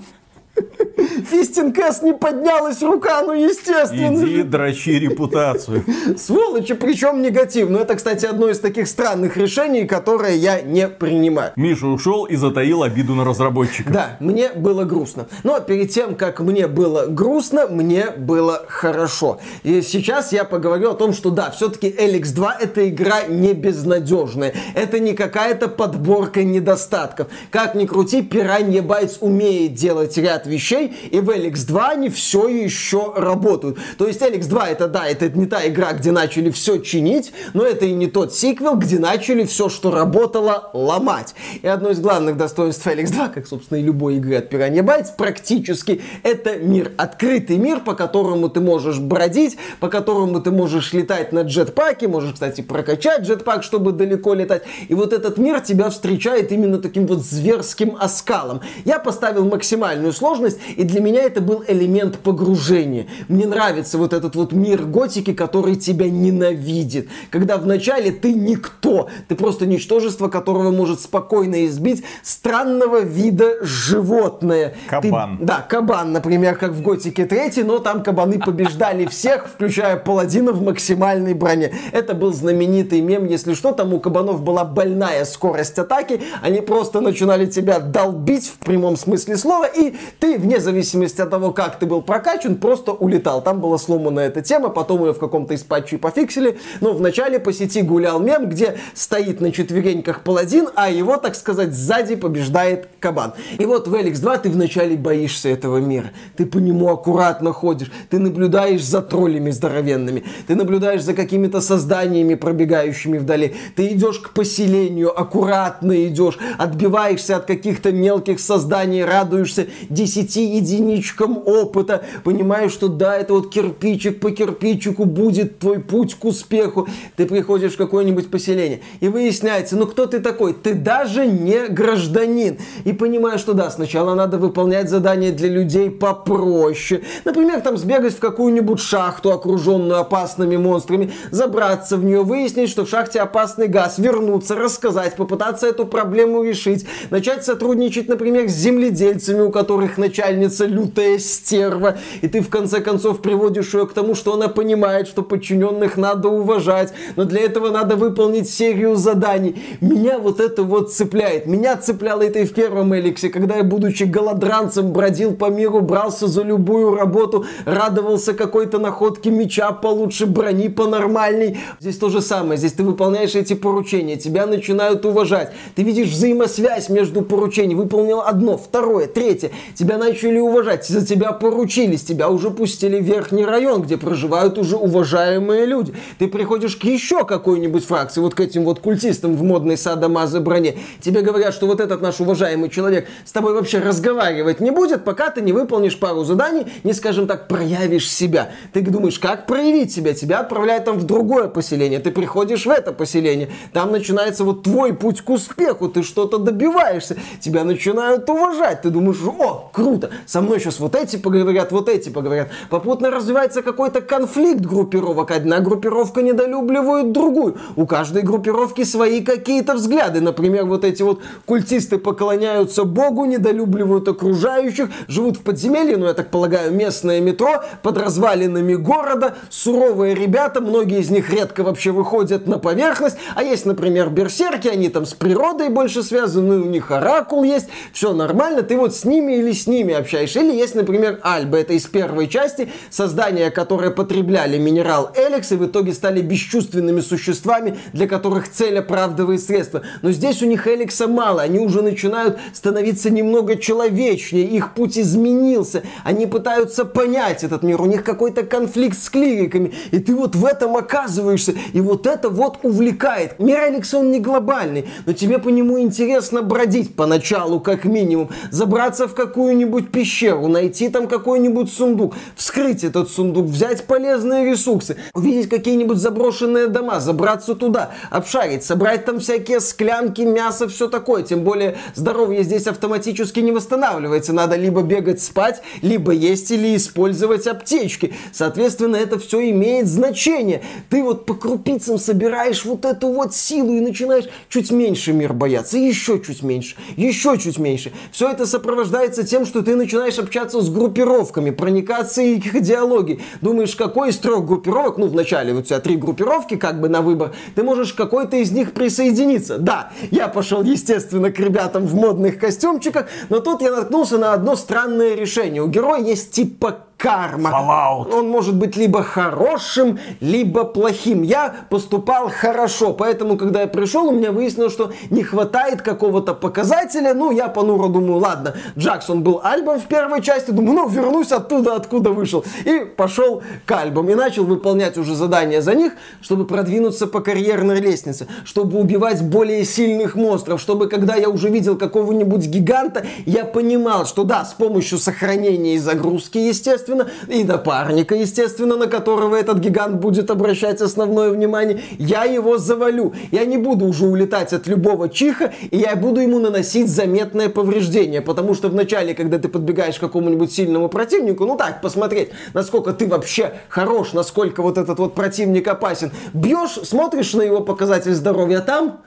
Фистинг 1.30 1.78
С 1.78 2.02
не 2.02 2.12
поднялась 2.12 2.82
рука, 2.82 3.22
ну 3.22 3.32
естественно. 3.32 4.24
Иди 4.24 4.42
дрочи 4.42 4.98
репутацию. 4.98 5.84
Сволочи, 6.16 6.74
причем 6.74 7.22
негативно. 7.22 7.78
Это, 7.78 7.94
кстати, 7.94 8.26
одно 8.26 8.48
из 8.48 8.58
таких 8.60 8.88
странных 8.88 9.36
решений, 9.36 9.86
которые 9.86 10.36
я 10.36 10.60
не 10.60 10.88
принимаю. 10.88 11.52
Миша 11.56 11.86
ушел 11.86 12.24
и 12.24 12.36
затаил 12.36 12.82
обиду 12.82 13.14
на 13.14 13.24
разработчика. 13.24 13.92
Да, 13.92 14.16
мне 14.20 14.50
было 14.50 14.84
грустно. 14.84 15.26
Но 15.42 15.60
перед 15.60 15.90
тем, 15.90 16.14
как 16.14 16.40
мне 16.40 16.66
было 16.66 17.06
грустно, 17.06 17.66
мне 17.68 18.10
было 18.10 18.64
хорошо. 18.68 19.40
И 19.62 19.82
сейчас 19.82 20.32
я 20.32 20.44
поговорю 20.44 20.90
о 20.90 20.94
том, 20.94 21.12
что 21.12 21.30
да, 21.30 21.50
все-таки 21.50 21.94
Эликс 21.96 22.30
2 22.30 22.56
это 22.60 22.88
игра 22.88 23.22
не 23.28 23.52
безнадежная. 23.52 24.54
Это 24.74 24.98
не 24.98 25.14
какая-то 25.14 25.68
подборка 25.68 26.44
недостатков. 26.44 27.28
Как 27.50 27.74
ни 27.74 27.86
крути, 27.86 28.20
Piranha 28.22 28.82
Bytes 28.86 29.18
умеет 29.20 29.74
делать 29.74 30.16
ряд 30.16 30.46
вещей, 30.46 30.89
и 31.10 31.20
в 31.20 31.30
Эликс 31.30 31.64
2 31.64 31.88
они 31.90 32.08
все 32.08 32.48
еще 32.48 33.12
работают. 33.16 33.78
То 33.98 34.06
есть 34.06 34.22
Эликс 34.22 34.46
2 34.46 34.68
это 34.68 34.88
да, 34.88 35.06
это 35.06 35.28
не 35.28 35.46
та 35.46 35.66
игра, 35.66 35.92
где 35.92 36.12
начали 36.12 36.50
все 36.50 36.78
чинить, 36.78 37.32
но 37.54 37.64
это 37.64 37.86
и 37.86 37.92
не 37.92 38.06
тот 38.06 38.34
сиквел, 38.34 38.76
где 38.76 38.98
начали 38.98 39.44
все, 39.44 39.68
что 39.68 39.90
работало, 39.90 40.70
ломать. 40.72 41.34
И 41.62 41.66
одно 41.66 41.90
из 41.90 42.00
главных 42.00 42.36
достоинств 42.36 42.86
Эликс 42.86 43.10
2, 43.10 43.28
как, 43.28 43.46
собственно, 43.46 43.78
и 43.78 43.82
любой 43.82 44.16
игры 44.16 44.36
от 44.36 44.52
Piranha 44.52 44.82
Bytes, 44.82 45.08
практически 45.16 46.02
это 46.22 46.56
мир. 46.56 46.92
Открытый 46.96 47.56
мир, 47.56 47.80
по 47.80 47.94
которому 47.94 48.48
ты 48.48 48.60
можешь 48.60 48.98
бродить, 48.98 49.56
по 49.80 49.88
которому 49.88 50.40
ты 50.40 50.50
можешь 50.50 50.92
летать 50.92 51.32
на 51.32 51.42
джетпаке, 51.42 52.08
можешь, 52.08 52.34
кстати, 52.34 52.60
прокачать 52.60 53.22
джетпак, 53.22 53.62
чтобы 53.62 53.92
далеко 53.92 54.34
летать. 54.34 54.62
И 54.88 54.94
вот 54.94 55.12
этот 55.12 55.38
мир 55.38 55.60
тебя 55.60 55.90
встречает 55.90 56.52
именно 56.52 56.78
таким 56.78 57.06
вот 57.06 57.24
зверским 57.24 57.96
оскалом. 57.98 58.60
Я 58.84 58.98
поставил 58.98 59.44
максимальную 59.44 60.12
сложность, 60.12 60.58
и 60.80 60.84
для 60.84 61.02
меня 61.02 61.22
это 61.22 61.42
был 61.42 61.62
элемент 61.68 62.20
погружения. 62.20 63.06
Мне 63.28 63.46
нравится 63.46 63.98
вот 63.98 64.14
этот 64.14 64.34
вот 64.34 64.52
мир 64.52 64.84
готики, 64.84 65.34
который 65.34 65.76
тебя 65.76 66.08
ненавидит. 66.08 67.10
Когда 67.28 67.58
вначале 67.58 68.12
ты 68.12 68.32
никто, 68.32 69.10
ты 69.28 69.34
просто 69.34 69.66
ничтожество, 69.66 70.28
которого 70.28 70.70
может 70.70 71.02
спокойно 71.02 71.66
избить 71.66 72.02
странного 72.22 73.00
вида 73.00 73.56
животное. 73.60 74.74
Кабан. 74.88 75.36
Ты, 75.36 75.44
да, 75.44 75.60
кабан, 75.68 76.12
например, 76.12 76.56
как 76.56 76.72
в 76.72 76.80
Готике 76.80 77.26
3, 77.26 77.62
но 77.62 77.78
там 77.78 78.02
кабаны 78.02 78.38
побеждали 78.38 79.04
всех, 79.04 79.48
включая 79.48 79.98
паладина 79.98 80.52
в 80.52 80.62
максимальной 80.62 81.34
броне. 81.34 81.74
Это 81.92 82.14
был 82.14 82.32
знаменитый 82.32 83.02
мем, 83.02 83.26
если 83.26 83.52
что, 83.52 83.72
там 83.72 83.92
у 83.92 84.00
кабанов 84.00 84.42
была 84.42 84.64
больная 84.64 85.26
скорость 85.26 85.78
атаки, 85.78 86.22
они 86.40 86.62
просто 86.62 87.02
начинали 87.02 87.44
тебя 87.44 87.80
долбить 87.80 88.46
в 88.48 88.64
прямом 88.64 88.96
смысле 88.96 89.36
слова, 89.36 89.66
и 89.66 89.94
ты, 90.18 90.38
вне 90.38 90.58
зависимости 90.60 91.20
от 91.20 91.30
того, 91.30 91.52
как 91.52 91.78
ты 91.78 91.86
был 91.86 92.02
прокачан, 92.02 92.56
просто 92.56 92.92
улетал. 92.92 93.42
Там 93.42 93.60
была 93.60 93.78
сломана 93.78 94.20
эта 94.20 94.42
тема, 94.42 94.68
потом 94.68 95.04
ее 95.04 95.12
в 95.12 95.18
каком-то 95.18 95.54
из 95.54 95.62
патчей 95.62 95.98
пофиксили, 95.98 96.58
но 96.80 96.92
вначале 96.92 97.38
по 97.38 97.52
сети 97.52 97.82
гулял 97.82 98.20
мем, 98.20 98.48
где 98.48 98.78
стоит 98.94 99.40
на 99.40 99.52
четвереньках 99.52 100.22
паладин, 100.22 100.68
а 100.74 100.90
его, 100.90 101.16
так 101.16 101.34
сказать, 101.34 101.72
сзади 101.74 102.16
побеждает 102.16 102.88
кабан. 103.00 103.34
И 103.58 103.64
вот 103.64 103.88
в 103.88 103.94
Эликс 103.96 104.20
2 104.20 104.38
ты 104.38 104.50
вначале 104.50 104.96
боишься 104.96 105.48
этого 105.48 105.78
мира, 105.78 106.10
ты 106.36 106.46
по 106.46 106.58
нему 106.58 106.88
аккуратно 106.88 107.52
ходишь, 107.52 107.90
ты 108.10 108.18
наблюдаешь 108.18 108.84
за 108.84 109.02
троллями 109.02 109.50
здоровенными, 109.50 110.24
ты 110.46 110.54
наблюдаешь 110.54 111.02
за 111.02 111.14
какими-то 111.14 111.60
созданиями, 111.60 112.34
пробегающими 112.34 113.18
вдали, 113.18 113.54
ты 113.76 113.88
идешь 113.88 114.18
к 114.18 114.30
поселению, 114.30 115.18
аккуратно 115.18 116.06
идешь, 116.06 116.38
отбиваешься 116.58 117.36
от 117.36 117.46
каких-то 117.46 117.92
мелких 117.92 118.40
созданий, 118.40 119.04
радуешься 119.04 119.66
десяти 119.88 120.49
единичкам 120.56 121.42
опыта, 121.44 122.04
понимаешь, 122.24 122.72
что 122.72 122.88
да, 122.88 123.16
это 123.16 123.34
вот 123.34 123.50
кирпичик 123.50 124.20
по 124.20 124.30
кирпичику 124.30 125.04
будет 125.04 125.58
твой 125.58 125.80
путь 125.80 126.14
к 126.14 126.24
успеху. 126.24 126.88
Ты 127.16 127.26
приходишь 127.26 127.74
в 127.74 127.76
какое-нибудь 127.76 128.30
поселение, 128.30 128.80
и 129.00 129.08
выясняется, 129.08 129.76
ну 129.76 129.86
кто 129.86 130.06
ты 130.06 130.20
такой? 130.20 130.54
Ты 130.54 130.74
даже 130.74 131.26
не 131.26 131.68
гражданин. 131.68 132.58
И 132.84 132.92
понимаешь, 132.92 133.40
что 133.40 133.54
да, 133.54 133.70
сначала 133.70 134.14
надо 134.14 134.38
выполнять 134.38 134.88
задания 134.90 135.32
для 135.32 135.48
людей 135.48 135.90
попроще. 135.90 137.02
Например, 137.24 137.60
там 137.60 137.76
сбегать 137.76 138.14
в 138.14 138.18
какую-нибудь 138.18 138.80
шахту, 138.80 139.32
окруженную 139.32 140.00
опасными 140.00 140.56
монстрами, 140.56 141.12
забраться 141.30 141.96
в 141.96 142.04
нее, 142.04 142.22
выяснить, 142.22 142.70
что 142.70 142.84
в 142.84 142.88
шахте 142.88 143.20
опасный 143.20 143.68
газ, 143.68 143.98
вернуться, 143.98 144.56
рассказать, 144.56 145.16
попытаться 145.16 145.66
эту 145.66 145.86
проблему 145.86 146.42
решить, 146.42 146.86
начать 147.10 147.44
сотрудничать, 147.44 148.08
например, 148.08 148.48
с 148.48 148.52
земледельцами, 148.52 149.40
у 149.40 149.50
которых 149.50 149.98
начальница 150.40 150.66
лютая 150.66 151.18
стерва, 151.18 151.98
и 152.22 152.28
ты 152.28 152.40
в 152.40 152.48
конце 152.48 152.80
концов 152.80 153.20
приводишь 153.20 153.74
ее 153.74 153.86
к 153.86 153.92
тому, 153.92 154.14
что 154.14 154.34
она 154.34 154.48
понимает, 154.48 155.06
что 155.06 155.22
подчиненных 155.22 155.96
надо 155.96 156.28
уважать, 156.28 156.92
но 157.16 157.24
для 157.24 157.42
этого 157.42 157.70
надо 157.70 157.96
выполнить 157.96 158.48
серию 158.48 158.96
заданий. 158.96 159.62
Меня 159.80 160.18
вот 160.18 160.40
это 160.40 160.62
вот 160.62 160.92
цепляет. 160.92 161.46
Меня 161.46 161.76
цепляло 161.76 162.22
это 162.22 162.40
и 162.40 162.44
в 162.44 162.54
первом 162.54 162.94
Эликсе, 162.94 163.28
когда 163.28 163.56
я, 163.56 163.62
будучи 163.62 164.04
голодранцем, 164.04 164.92
бродил 164.92 165.34
по 165.34 165.50
миру, 165.50 165.80
брался 165.80 166.26
за 166.26 166.42
любую 166.42 166.94
работу, 166.94 167.44
радовался 167.66 168.32
какой-то 168.32 168.78
находке 168.78 169.30
меча 169.30 169.72
получше, 169.72 170.26
брони 170.26 170.68
понормальней. 170.68 171.58
Здесь 171.80 171.98
то 171.98 172.08
же 172.08 172.20
самое. 172.20 172.56
Здесь 172.56 172.72
ты 172.72 172.82
выполняешь 172.82 173.34
эти 173.34 173.54
поручения, 173.54 174.16
тебя 174.16 174.46
начинают 174.46 175.04
уважать. 175.04 175.52
Ты 175.74 175.82
видишь 175.82 176.08
взаимосвязь 176.08 176.88
между 176.88 177.22
поручениями. 177.22 177.80
Выполнил 177.80 178.20
одно, 178.20 178.56
второе, 178.56 179.06
третье. 179.06 179.50
Тебя 179.74 179.98
начали 179.98 180.29
уважать, 180.38 180.86
за 180.86 181.04
тебя 181.04 181.32
поручились, 181.32 182.04
тебя 182.04 182.28
уже 182.28 182.50
пустили 182.50 183.00
в 183.00 183.04
верхний 183.04 183.44
район, 183.44 183.82
где 183.82 183.96
проживают 183.96 184.58
уже 184.58 184.76
уважаемые 184.76 185.66
люди. 185.66 185.94
Ты 186.18 186.28
приходишь 186.28 186.76
к 186.76 186.84
еще 186.84 187.24
какой-нибудь 187.24 187.84
фракции, 187.84 188.20
вот 188.20 188.34
к 188.34 188.40
этим 188.40 188.64
вот 188.64 188.80
культистам 188.80 189.34
в 189.34 189.42
модной 189.42 189.76
садомазо 189.76 190.40
броне. 190.40 190.76
Тебе 191.00 191.22
говорят, 191.22 191.54
что 191.54 191.66
вот 191.66 191.80
этот 191.80 192.00
наш 192.00 192.20
уважаемый 192.20 192.70
человек 192.70 193.08
с 193.24 193.32
тобой 193.32 193.54
вообще 193.54 193.78
разговаривать 193.78 194.60
не 194.60 194.70
будет, 194.70 195.04
пока 195.04 195.30
ты 195.30 195.40
не 195.40 195.52
выполнишь 195.52 195.98
пару 195.98 196.24
заданий, 196.24 196.66
не, 196.84 196.92
скажем 196.92 197.26
так, 197.26 197.48
проявишь 197.48 198.10
себя. 198.10 198.52
Ты 198.72 198.82
думаешь, 198.82 199.18
как 199.18 199.46
проявить 199.46 199.92
себя? 199.92 200.14
Тебя 200.14 200.40
отправляют 200.40 200.84
там 200.84 200.98
в 200.98 201.04
другое 201.04 201.48
поселение. 201.48 202.00
Ты 202.00 202.10
приходишь 202.10 202.66
в 202.66 202.70
это 202.70 202.92
поселение. 202.92 203.50
Там 203.72 203.92
начинается 203.92 204.44
вот 204.44 204.62
твой 204.62 204.94
путь 204.94 205.22
к 205.22 205.30
успеху. 205.30 205.88
Ты 205.88 206.02
что-то 206.02 206.38
добиваешься. 206.38 207.16
Тебя 207.40 207.64
начинают 207.64 208.28
уважать. 208.28 208.82
Ты 208.82 208.90
думаешь, 208.90 209.18
о, 209.24 209.70
круто. 209.72 210.10
Со 210.26 210.40
мной 210.40 210.60
сейчас 210.60 210.80
вот 210.80 210.94
эти 210.94 211.16
поговорят, 211.16 211.72
вот 211.72 211.88
эти 211.88 212.08
поговорят. 212.08 212.48
Попутно 212.68 213.10
развивается 213.10 213.62
какой-то 213.62 214.00
конфликт 214.00 214.60
группировок. 214.60 215.30
Одна 215.30 215.60
группировка 215.60 216.22
недолюбливает 216.22 217.12
другую. 217.12 217.56
У 217.76 217.86
каждой 217.86 218.22
группировки 218.22 218.84
свои 218.84 219.22
какие-то 219.22 219.74
взгляды. 219.74 220.20
Например, 220.20 220.64
вот 220.64 220.84
эти 220.84 221.02
вот 221.02 221.20
культисты 221.46 221.98
поклоняются 221.98 222.84
Богу, 222.84 223.24
недолюбливают 223.24 224.08
окружающих, 224.08 224.90
живут 225.08 225.38
в 225.38 225.42
подземелье, 225.42 225.96
ну, 225.96 226.06
я 226.06 226.14
так 226.14 226.30
полагаю, 226.30 226.72
местное 226.72 227.20
метро, 227.20 227.62
под 227.82 227.98
развалинами 227.98 228.74
города, 228.74 229.34
суровые 229.48 230.14
ребята, 230.14 230.60
многие 230.60 231.00
из 231.00 231.10
них 231.10 231.30
редко 231.30 231.62
вообще 231.62 231.90
выходят 231.90 232.46
на 232.46 232.58
поверхность, 232.58 233.16
а 233.34 233.42
есть, 233.42 233.66
например, 233.66 234.10
берсерки, 234.10 234.68
они 234.68 234.88
там 234.88 235.06
с 235.06 235.14
природой 235.14 235.68
больше 235.68 236.02
связаны, 236.02 236.60
у 236.60 236.66
них 236.66 236.90
оракул 236.90 237.42
есть, 237.44 237.68
все 237.92 238.12
нормально, 238.12 238.62
ты 238.62 238.76
вот 238.76 238.94
с 238.94 239.04
ними 239.04 239.32
или 239.34 239.52
с 239.52 239.66
ними 239.66 239.94
общаешься. 239.94 240.09
Или 240.18 240.54
есть, 240.54 240.74
например, 240.74 241.20
Альба, 241.22 241.58
это 241.58 241.74
из 241.74 241.86
первой 241.86 242.28
части, 242.28 242.70
создания, 242.90 243.50
которые 243.50 243.90
потребляли 243.90 244.58
минерал 244.58 245.12
Эликс 245.16 245.52
и 245.52 245.56
в 245.56 245.66
итоге 245.66 245.92
стали 245.92 246.20
бесчувственными 246.20 247.00
существами, 247.00 247.78
для 247.92 248.06
которых 248.06 248.50
цель 248.50 248.78
оправдывает 248.78 249.42
средства. 249.42 249.82
Но 250.02 250.12
здесь 250.12 250.42
у 250.42 250.46
них 250.46 250.66
Эликса 250.66 251.08
мало, 251.08 251.42
они 251.42 251.58
уже 251.58 251.82
начинают 251.82 252.38
становиться 252.52 253.10
немного 253.10 253.56
человечнее, 253.56 254.44
их 254.44 254.74
путь 254.74 254.98
изменился, 254.98 255.82
они 256.04 256.26
пытаются 256.26 256.84
понять 256.84 257.44
этот 257.44 257.62
мир, 257.62 257.80
у 257.80 257.86
них 257.86 258.04
какой-то 258.04 258.42
конфликт 258.42 258.98
с 258.98 259.08
клириками, 259.10 259.72
и 259.90 259.98
ты 259.98 260.14
вот 260.14 260.34
в 260.36 260.44
этом 260.44 260.76
оказываешься, 260.76 261.54
и 261.72 261.80
вот 261.80 262.06
это 262.06 262.28
вот 262.28 262.58
увлекает. 262.62 263.38
Мир 263.38 263.70
Эликса, 263.70 263.98
он 263.98 264.10
не 264.10 264.20
глобальный, 264.20 264.88
но 265.06 265.12
тебе 265.12 265.38
по 265.38 265.48
нему 265.48 265.80
интересно 265.80 266.42
бродить 266.42 266.94
поначалу, 266.94 267.60
как 267.60 267.84
минимум, 267.84 268.30
забраться 268.50 269.08
в 269.08 269.14
какую-нибудь 269.14 269.90
пещеру, 270.00 270.48
найти 270.48 270.88
там 270.88 271.06
какой-нибудь 271.08 271.70
сундук, 271.70 272.14
вскрыть 272.34 272.84
этот 272.84 273.10
сундук, 273.10 273.44
взять 273.44 273.84
полезные 273.84 274.50
ресурсы, 274.50 274.96
увидеть 275.12 275.50
какие-нибудь 275.50 275.98
заброшенные 275.98 276.68
дома, 276.68 277.00
забраться 277.00 277.54
туда, 277.54 277.90
обшарить, 278.08 278.64
собрать 278.64 279.04
там 279.04 279.20
всякие 279.20 279.60
склянки, 279.60 280.22
мясо, 280.22 280.68
все 280.68 280.88
такое. 280.88 281.22
Тем 281.22 281.44
более 281.44 281.76
здоровье 281.94 282.42
здесь 282.44 282.66
автоматически 282.66 283.40
не 283.40 283.52
восстанавливается. 283.52 284.32
Надо 284.32 284.56
либо 284.56 284.80
бегать 284.80 285.20
спать, 285.20 285.60
либо 285.82 286.12
есть 286.12 286.50
или 286.50 286.74
использовать 286.74 287.46
аптечки. 287.46 288.14
Соответственно, 288.32 288.96
это 288.96 289.18
все 289.18 289.50
имеет 289.50 289.86
значение. 289.86 290.62
Ты 290.88 291.02
вот 291.02 291.26
по 291.26 291.34
крупицам 291.34 291.98
собираешь 291.98 292.64
вот 292.64 292.86
эту 292.86 293.08
вот 293.08 293.34
силу 293.34 293.74
и 293.74 293.80
начинаешь 293.80 294.30
чуть 294.48 294.70
меньше 294.70 295.12
мир 295.12 295.34
бояться, 295.34 295.76
еще 295.76 296.22
чуть 296.26 296.42
меньше, 296.42 296.76
еще 296.96 297.36
чуть 297.36 297.58
меньше. 297.58 297.92
Все 298.12 298.30
это 298.30 298.46
сопровождается 298.46 299.24
тем, 299.24 299.44
что 299.44 299.60
ты 299.60 299.76
начинаешь 299.76 299.89
общаться 299.98 300.60
с 300.60 300.70
группировками, 300.70 301.50
проникаться 301.50 302.22
их 302.22 302.54
идеологией. 302.54 303.22
Думаешь, 303.40 303.74
какой 303.76 304.10
из 304.10 304.18
трех 304.18 304.44
группировок, 304.44 304.98
ну, 304.98 305.08
вначале 305.08 305.52
у 305.52 305.62
тебя 305.62 305.80
три 305.80 305.96
группировки 305.96 306.56
как 306.56 306.80
бы 306.80 306.88
на 306.88 307.02
выбор, 307.02 307.32
ты 307.54 307.62
можешь 307.62 307.92
какой-то 307.92 308.36
из 308.36 308.50
них 308.52 308.72
присоединиться. 308.72 309.58
Да, 309.58 309.92
я 310.10 310.28
пошел, 310.28 310.62
естественно, 310.62 311.30
к 311.30 311.38
ребятам 311.38 311.86
в 311.86 311.94
модных 311.94 312.38
костюмчиках, 312.38 313.06
но 313.28 313.40
тут 313.40 313.62
я 313.62 313.70
наткнулся 313.70 314.18
на 314.18 314.32
одно 314.32 314.56
странное 314.56 315.14
решение. 315.14 315.62
У 315.62 315.68
героя 315.68 316.00
есть 316.02 316.32
типа 316.32 316.84
карма. 317.00 317.50
Fallout. 317.50 318.14
Он 318.14 318.28
может 318.28 318.54
быть 318.54 318.76
либо 318.76 319.02
хорошим, 319.02 319.98
либо 320.20 320.64
плохим. 320.64 321.22
Я 321.22 321.54
поступал 321.70 322.30
хорошо, 322.30 322.92
поэтому, 322.92 323.38
когда 323.38 323.62
я 323.62 323.66
пришел, 323.66 324.08
у 324.08 324.12
меня 324.12 324.32
выяснилось, 324.32 324.72
что 324.72 324.92
не 325.08 325.22
хватает 325.22 325.80
какого-то 325.82 326.34
показателя. 326.34 327.14
Ну, 327.14 327.30
я 327.30 327.48
понуро 327.48 327.88
думаю, 327.88 328.18
ладно, 328.18 328.54
Джексон 328.76 329.22
был 329.22 329.40
Альбом 329.42 329.80
в 329.80 329.84
первой 329.84 330.22
части, 330.22 330.50
думаю, 330.50 330.74
ну, 330.74 330.88
вернусь 330.88 331.32
оттуда, 331.32 331.74
откуда 331.74 332.10
вышел. 332.10 332.44
И 332.64 332.80
пошел 332.84 333.42
к 333.64 333.72
Альбам. 333.72 334.10
И 334.10 334.14
начал 334.14 334.44
выполнять 334.44 334.98
уже 334.98 335.14
задания 335.14 335.62
за 335.62 335.74
них, 335.74 335.94
чтобы 336.20 336.46
продвинуться 336.46 337.06
по 337.06 337.20
карьерной 337.20 337.80
лестнице, 337.80 338.26
чтобы 338.44 338.78
убивать 338.78 339.22
более 339.22 339.64
сильных 339.64 340.16
монстров, 340.16 340.60
чтобы, 340.60 340.88
когда 340.88 341.16
я 341.16 341.30
уже 341.30 341.48
видел 341.48 341.78
какого-нибудь 341.78 342.46
гиганта, 342.46 343.06
я 343.24 343.44
понимал, 343.44 344.04
что 344.04 344.24
да, 344.24 344.44
с 344.44 344.52
помощью 344.52 344.98
сохранения 344.98 345.74
и 345.74 345.78
загрузки, 345.78 346.38
естественно, 346.38 346.89
естественно, 346.90 347.06
и 347.28 347.44
напарника, 347.44 348.14
естественно, 348.14 348.76
на 348.76 348.86
которого 348.86 349.36
этот 349.36 349.58
гигант 349.58 349.96
будет 349.96 350.30
обращать 350.30 350.80
основное 350.80 351.30
внимание, 351.30 351.80
я 351.98 352.24
его 352.24 352.58
завалю. 352.58 353.12
Я 353.30 353.44
не 353.44 353.56
буду 353.56 353.86
уже 353.86 354.06
улетать 354.06 354.52
от 354.52 354.66
любого 354.66 355.08
чиха, 355.08 355.52
и 355.70 355.78
я 355.78 355.96
буду 355.96 356.20
ему 356.20 356.38
наносить 356.38 356.88
заметное 356.88 357.48
повреждение, 357.48 358.20
потому 358.20 358.54
что 358.54 358.68
вначале, 358.68 359.14
когда 359.14 359.38
ты 359.38 359.48
подбегаешь 359.48 359.96
к 359.96 360.00
какому-нибудь 360.00 360.52
сильному 360.52 360.88
противнику, 360.88 361.46
ну 361.46 361.56
так, 361.56 361.80
посмотреть, 361.80 362.30
насколько 362.54 362.92
ты 362.92 363.06
вообще 363.06 363.52
хорош, 363.68 364.12
насколько 364.12 364.62
вот 364.62 364.78
этот 364.78 364.98
вот 364.98 365.14
противник 365.14 365.68
опасен, 365.68 366.10
бьешь, 366.32 366.78
смотришь 366.84 367.34
на 367.34 367.42
его 367.42 367.60
показатель 367.60 368.14
здоровья, 368.14 368.60
там 368.60 369.00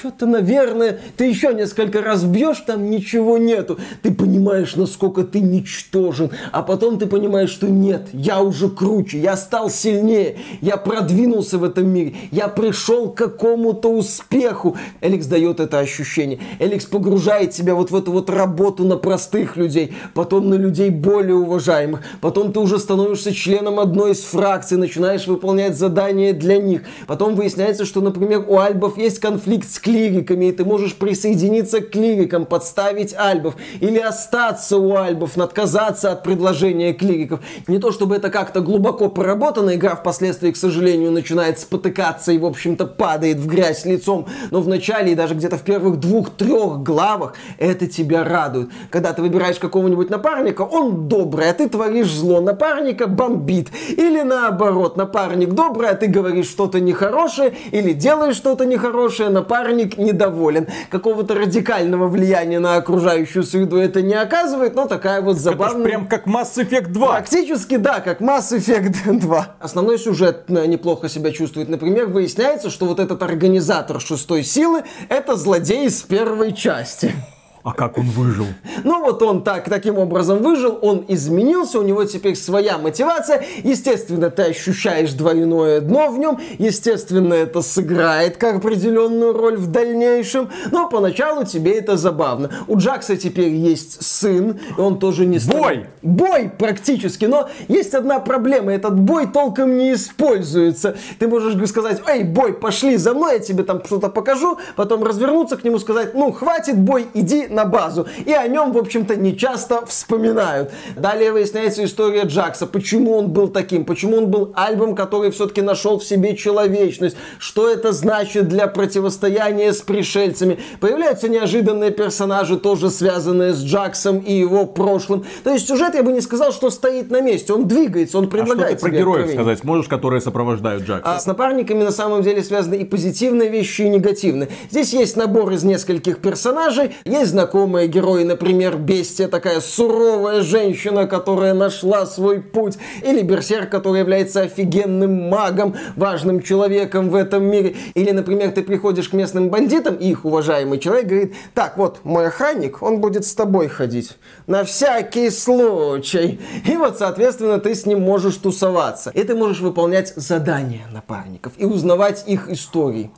что-то, 0.00 0.24
наверное, 0.24 0.98
ты 1.18 1.26
еще 1.26 1.52
несколько 1.52 2.00
раз 2.00 2.24
бьешь, 2.24 2.60
там 2.66 2.88
ничего 2.88 3.36
нету. 3.36 3.78
Ты 4.02 4.14
понимаешь, 4.14 4.74
насколько 4.74 5.24
ты 5.24 5.40
ничтожен. 5.40 6.30
А 6.52 6.62
потом 6.62 6.98
ты 6.98 7.04
понимаешь, 7.04 7.50
что 7.50 7.68
нет, 7.68 8.08
я 8.14 8.40
уже 8.40 8.70
круче, 8.70 9.18
я 9.18 9.36
стал 9.36 9.68
сильнее, 9.68 10.38
я 10.62 10.78
продвинулся 10.78 11.58
в 11.58 11.64
этом 11.64 11.88
мире, 11.88 12.14
я 12.30 12.48
пришел 12.48 13.10
к 13.10 13.18
какому-то 13.18 13.92
успеху. 13.92 14.78
Эликс 15.02 15.26
дает 15.26 15.60
это 15.60 15.78
ощущение. 15.78 16.38
Эликс 16.58 16.86
погружает 16.86 17.50
тебя 17.50 17.74
вот 17.74 17.90
в 17.90 17.96
эту 17.96 18.10
вот 18.10 18.30
работу 18.30 18.84
на 18.84 18.96
простых 18.96 19.58
людей, 19.58 19.92
потом 20.14 20.48
на 20.48 20.54
людей 20.54 20.88
более 20.88 21.34
уважаемых. 21.34 22.00
Потом 22.22 22.54
ты 22.54 22.60
уже 22.60 22.78
становишься 22.78 23.34
членом 23.34 23.78
одной 23.78 24.12
из 24.12 24.20
фракций, 24.20 24.78
начинаешь 24.78 25.26
выполнять 25.26 25.76
задания 25.76 26.32
для 26.32 26.56
них. 26.56 26.84
Потом 27.06 27.34
выясняется, 27.34 27.84
что, 27.84 28.00
например, 28.00 28.46
у 28.48 28.58
альбов 28.58 28.96
есть 28.96 29.18
конфликт 29.18 29.70
с 29.70 29.78
клириками, 29.90 30.46
и 30.46 30.52
ты 30.52 30.64
можешь 30.64 30.94
присоединиться 30.94 31.80
к 31.80 31.90
клирикам, 31.90 32.46
подставить 32.46 33.14
альбов, 33.14 33.56
или 33.80 33.98
остаться 33.98 34.78
у 34.78 34.96
альбов, 34.96 35.36
отказаться 35.36 36.12
от 36.12 36.22
предложения 36.22 36.92
клириков. 36.92 37.40
Не 37.66 37.78
то 37.78 37.90
чтобы 37.90 38.16
это 38.16 38.30
как-то 38.30 38.60
глубоко 38.60 39.08
проработано, 39.08 39.74
игра 39.74 39.96
впоследствии, 39.96 40.52
к 40.52 40.56
сожалению, 40.56 41.10
начинает 41.10 41.58
спотыкаться 41.58 42.30
и, 42.32 42.38
в 42.38 42.46
общем-то, 42.46 42.86
падает 42.86 43.38
в 43.38 43.48
грязь 43.48 43.84
лицом, 43.84 44.26
но 44.50 44.60
в 44.60 44.68
начале 44.68 45.12
и 45.12 45.14
даже 45.14 45.34
где-то 45.34 45.56
в 45.56 45.62
первых 45.62 45.98
двух-трех 45.98 46.82
главах 46.82 47.34
это 47.58 47.86
тебя 47.86 48.22
радует. 48.22 48.70
Когда 48.90 49.12
ты 49.12 49.22
выбираешь 49.22 49.58
какого-нибудь 49.58 50.08
напарника, 50.08 50.62
он 50.62 51.08
добрый, 51.08 51.50
а 51.50 51.54
ты 51.54 51.68
творишь 51.68 52.12
зло, 52.12 52.40
напарника 52.40 53.08
бомбит. 53.08 53.68
Или 53.88 54.22
наоборот, 54.22 54.96
напарник 54.96 55.50
добрый, 55.50 55.88
а 55.88 55.94
ты 55.94 56.06
говоришь 56.06 56.46
что-то 56.46 56.78
нехорошее, 56.78 57.54
или 57.72 57.92
делаешь 57.92 58.36
что-то 58.36 58.66
нехорошее, 58.66 59.30
напарник 59.30 59.79
художник 59.80 59.98
недоволен. 59.98 60.66
Какого-то 60.90 61.34
радикального 61.34 62.08
влияния 62.08 62.58
на 62.58 62.76
окружающую 62.76 63.42
среду 63.42 63.76
это 63.76 64.02
не 64.02 64.14
оказывает, 64.14 64.74
но 64.74 64.86
такая 64.86 65.20
вот 65.22 65.38
забавная... 65.38 65.80
Это 65.80 65.88
прям 65.88 66.08
как 66.08 66.26
Mass 66.26 66.56
Effect 66.56 66.88
2. 66.88 67.08
Практически, 67.08 67.76
да, 67.76 68.00
как 68.00 68.20
Mass 68.20 68.52
Effect 68.52 69.18
2. 69.20 69.56
Основной 69.60 69.98
сюжет 69.98 70.44
э, 70.48 70.66
неплохо 70.66 71.08
себя 71.08 71.32
чувствует. 71.32 71.68
Например, 71.68 72.06
выясняется, 72.06 72.70
что 72.70 72.86
вот 72.86 73.00
этот 73.00 73.22
организатор 73.22 74.00
шестой 74.00 74.42
силы 74.42 74.82
это 75.08 75.36
злодей 75.36 75.86
из 75.86 76.02
первой 76.02 76.52
части. 76.52 77.14
А 77.62 77.74
как 77.74 77.98
он 77.98 78.06
выжил? 78.06 78.46
Ну 78.84 79.02
вот 79.02 79.22
он 79.22 79.42
так, 79.42 79.68
таким 79.68 79.98
образом 79.98 80.42
выжил, 80.42 80.78
он 80.80 81.04
изменился, 81.08 81.78
у 81.78 81.82
него 81.82 82.04
теперь 82.04 82.34
своя 82.34 82.78
мотивация. 82.78 83.44
Естественно, 83.62 84.30
ты 84.30 84.44
ощущаешь 84.44 85.12
двойное 85.12 85.82
дно 85.82 86.10
в 86.10 86.18
нем. 86.18 86.40
Естественно, 86.58 87.34
это 87.34 87.60
сыграет 87.60 88.38
как 88.38 88.56
определенную 88.56 89.34
роль 89.34 89.58
в 89.58 89.66
дальнейшем. 89.70 90.48
Но 90.70 90.88
поначалу 90.88 91.44
тебе 91.44 91.72
это 91.72 91.98
забавно. 91.98 92.50
У 92.66 92.78
Джакса 92.78 93.18
теперь 93.18 93.52
есть 93.52 94.02
сын, 94.02 94.58
и 94.76 94.80
он 94.80 94.98
тоже 94.98 95.26
не 95.26 95.38
стал... 95.38 95.60
Бой! 95.60 95.86
Бой 96.00 96.50
практически, 96.58 97.26
но 97.26 97.50
есть 97.68 97.92
одна 97.92 98.20
проблема. 98.20 98.72
Этот 98.72 98.98
бой 98.98 99.26
толком 99.26 99.76
не 99.76 99.92
используется. 99.92 100.96
Ты 101.18 101.28
можешь 101.28 101.68
сказать, 101.68 102.00
эй, 102.08 102.24
бой, 102.24 102.54
пошли 102.54 102.96
за 102.96 103.12
мной, 103.12 103.34
я 103.34 103.38
тебе 103.40 103.64
там 103.64 103.84
что-то 103.84 104.08
покажу. 104.08 104.56
Потом 104.76 105.04
развернуться 105.04 105.58
к 105.58 105.64
нему, 105.64 105.78
сказать, 105.78 106.14
ну, 106.14 106.32
хватит 106.32 106.78
бой, 106.78 107.06
иди 107.12 107.49
на 107.50 107.64
базу. 107.64 108.06
И 108.24 108.32
о 108.32 108.46
нем, 108.46 108.72
в 108.72 108.78
общем-то, 108.78 109.16
не 109.16 109.36
часто 109.36 109.84
вспоминают. 109.86 110.70
Далее 110.96 111.32
выясняется 111.32 111.84
история 111.84 112.22
Джакса. 112.22 112.66
Почему 112.66 113.16
он 113.16 113.28
был 113.28 113.48
таким? 113.48 113.84
Почему 113.84 114.18
он 114.18 114.28
был 114.28 114.52
альбом, 114.54 114.94
который 114.94 115.30
все-таки 115.30 115.62
нашел 115.62 115.98
в 115.98 116.04
себе 116.04 116.36
человечность? 116.36 117.16
Что 117.38 117.68
это 117.68 117.92
значит 117.92 118.48
для 118.48 118.66
противостояния 118.66 119.72
с 119.72 119.80
пришельцами? 119.80 120.58
Появляются 120.80 121.28
неожиданные 121.28 121.90
персонажи, 121.90 122.58
тоже 122.58 122.90
связанные 122.90 123.52
с 123.52 123.62
Джаксом 123.62 124.18
и 124.18 124.32
его 124.32 124.66
прошлым. 124.66 125.24
То 125.44 125.50
есть 125.50 125.68
сюжет, 125.68 125.94
я 125.94 126.02
бы 126.02 126.12
не 126.12 126.20
сказал, 126.20 126.52
что 126.52 126.70
стоит 126.70 127.10
на 127.10 127.20
месте. 127.20 127.52
Он 127.52 127.66
двигается, 127.66 128.18
он 128.18 128.28
предлагает 128.28 128.76
а 128.76 128.78
что 128.78 128.86
ты 128.86 128.90
про 128.90 128.98
героев 128.98 129.24
откровение. 129.24 129.44
сказать 129.44 129.64
можешь, 129.64 129.88
которые 129.88 130.20
сопровождают 130.20 130.84
Джакса? 130.84 131.16
А 131.16 131.18
с 131.18 131.26
напарниками 131.26 131.82
на 131.82 131.92
самом 131.92 132.22
деле 132.22 132.42
связаны 132.42 132.76
и 132.76 132.84
позитивные 132.84 133.48
вещи, 133.48 133.82
и 133.82 133.88
негативные. 133.88 134.48
Здесь 134.70 134.92
есть 134.92 135.16
набор 135.16 135.52
из 135.52 135.64
нескольких 135.64 136.18
персонажей, 136.18 136.94
есть 137.04 137.32
знакомые 137.40 137.88
герои, 137.88 138.22
например, 138.22 138.76
Бестия, 138.76 139.26
такая 139.26 139.60
суровая 139.60 140.42
женщина, 140.42 141.06
которая 141.06 141.54
нашла 141.54 142.04
свой 142.04 142.42
путь, 142.42 142.76
или 143.02 143.22
Берсерк, 143.22 143.70
который 143.70 144.00
является 144.00 144.42
офигенным 144.42 145.30
магом, 145.30 145.74
важным 145.96 146.42
человеком 146.42 147.08
в 147.08 147.14
этом 147.14 147.44
мире, 147.44 147.76
или, 147.94 148.10
например, 148.10 148.50
ты 148.50 148.62
приходишь 148.62 149.08
к 149.08 149.14
местным 149.14 149.48
бандитам, 149.48 149.94
и 149.94 150.10
их 150.10 150.26
уважаемый 150.26 150.78
человек 150.78 151.06
говорит, 151.06 151.34
так, 151.54 151.78
вот, 151.78 152.00
мой 152.04 152.26
охранник, 152.26 152.82
он 152.82 153.00
будет 153.00 153.24
с 153.24 153.34
тобой 153.34 153.68
ходить, 153.68 154.18
на 154.46 154.64
всякий 154.64 155.30
случай. 155.30 156.38
И 156.66 156.76
вот, 156.76 156.98
соответственно, 156.98 157.58
ты 157.58 157.74
с 157.74 157.86
ним 157.86 158.02
можешь 158.02 158.36
тусоваться. 158.36 159.10
И 159.14 159.22
ты 159.24 159.34
можешь 159.34 159.60
выполнять 159.60 160.12
задания 160.14 160.86
напарников 160.92 161.54
и 161.56 161.64
узнавать 161.64 162.24
их 162.26 162.50
истории. 162.50 163.10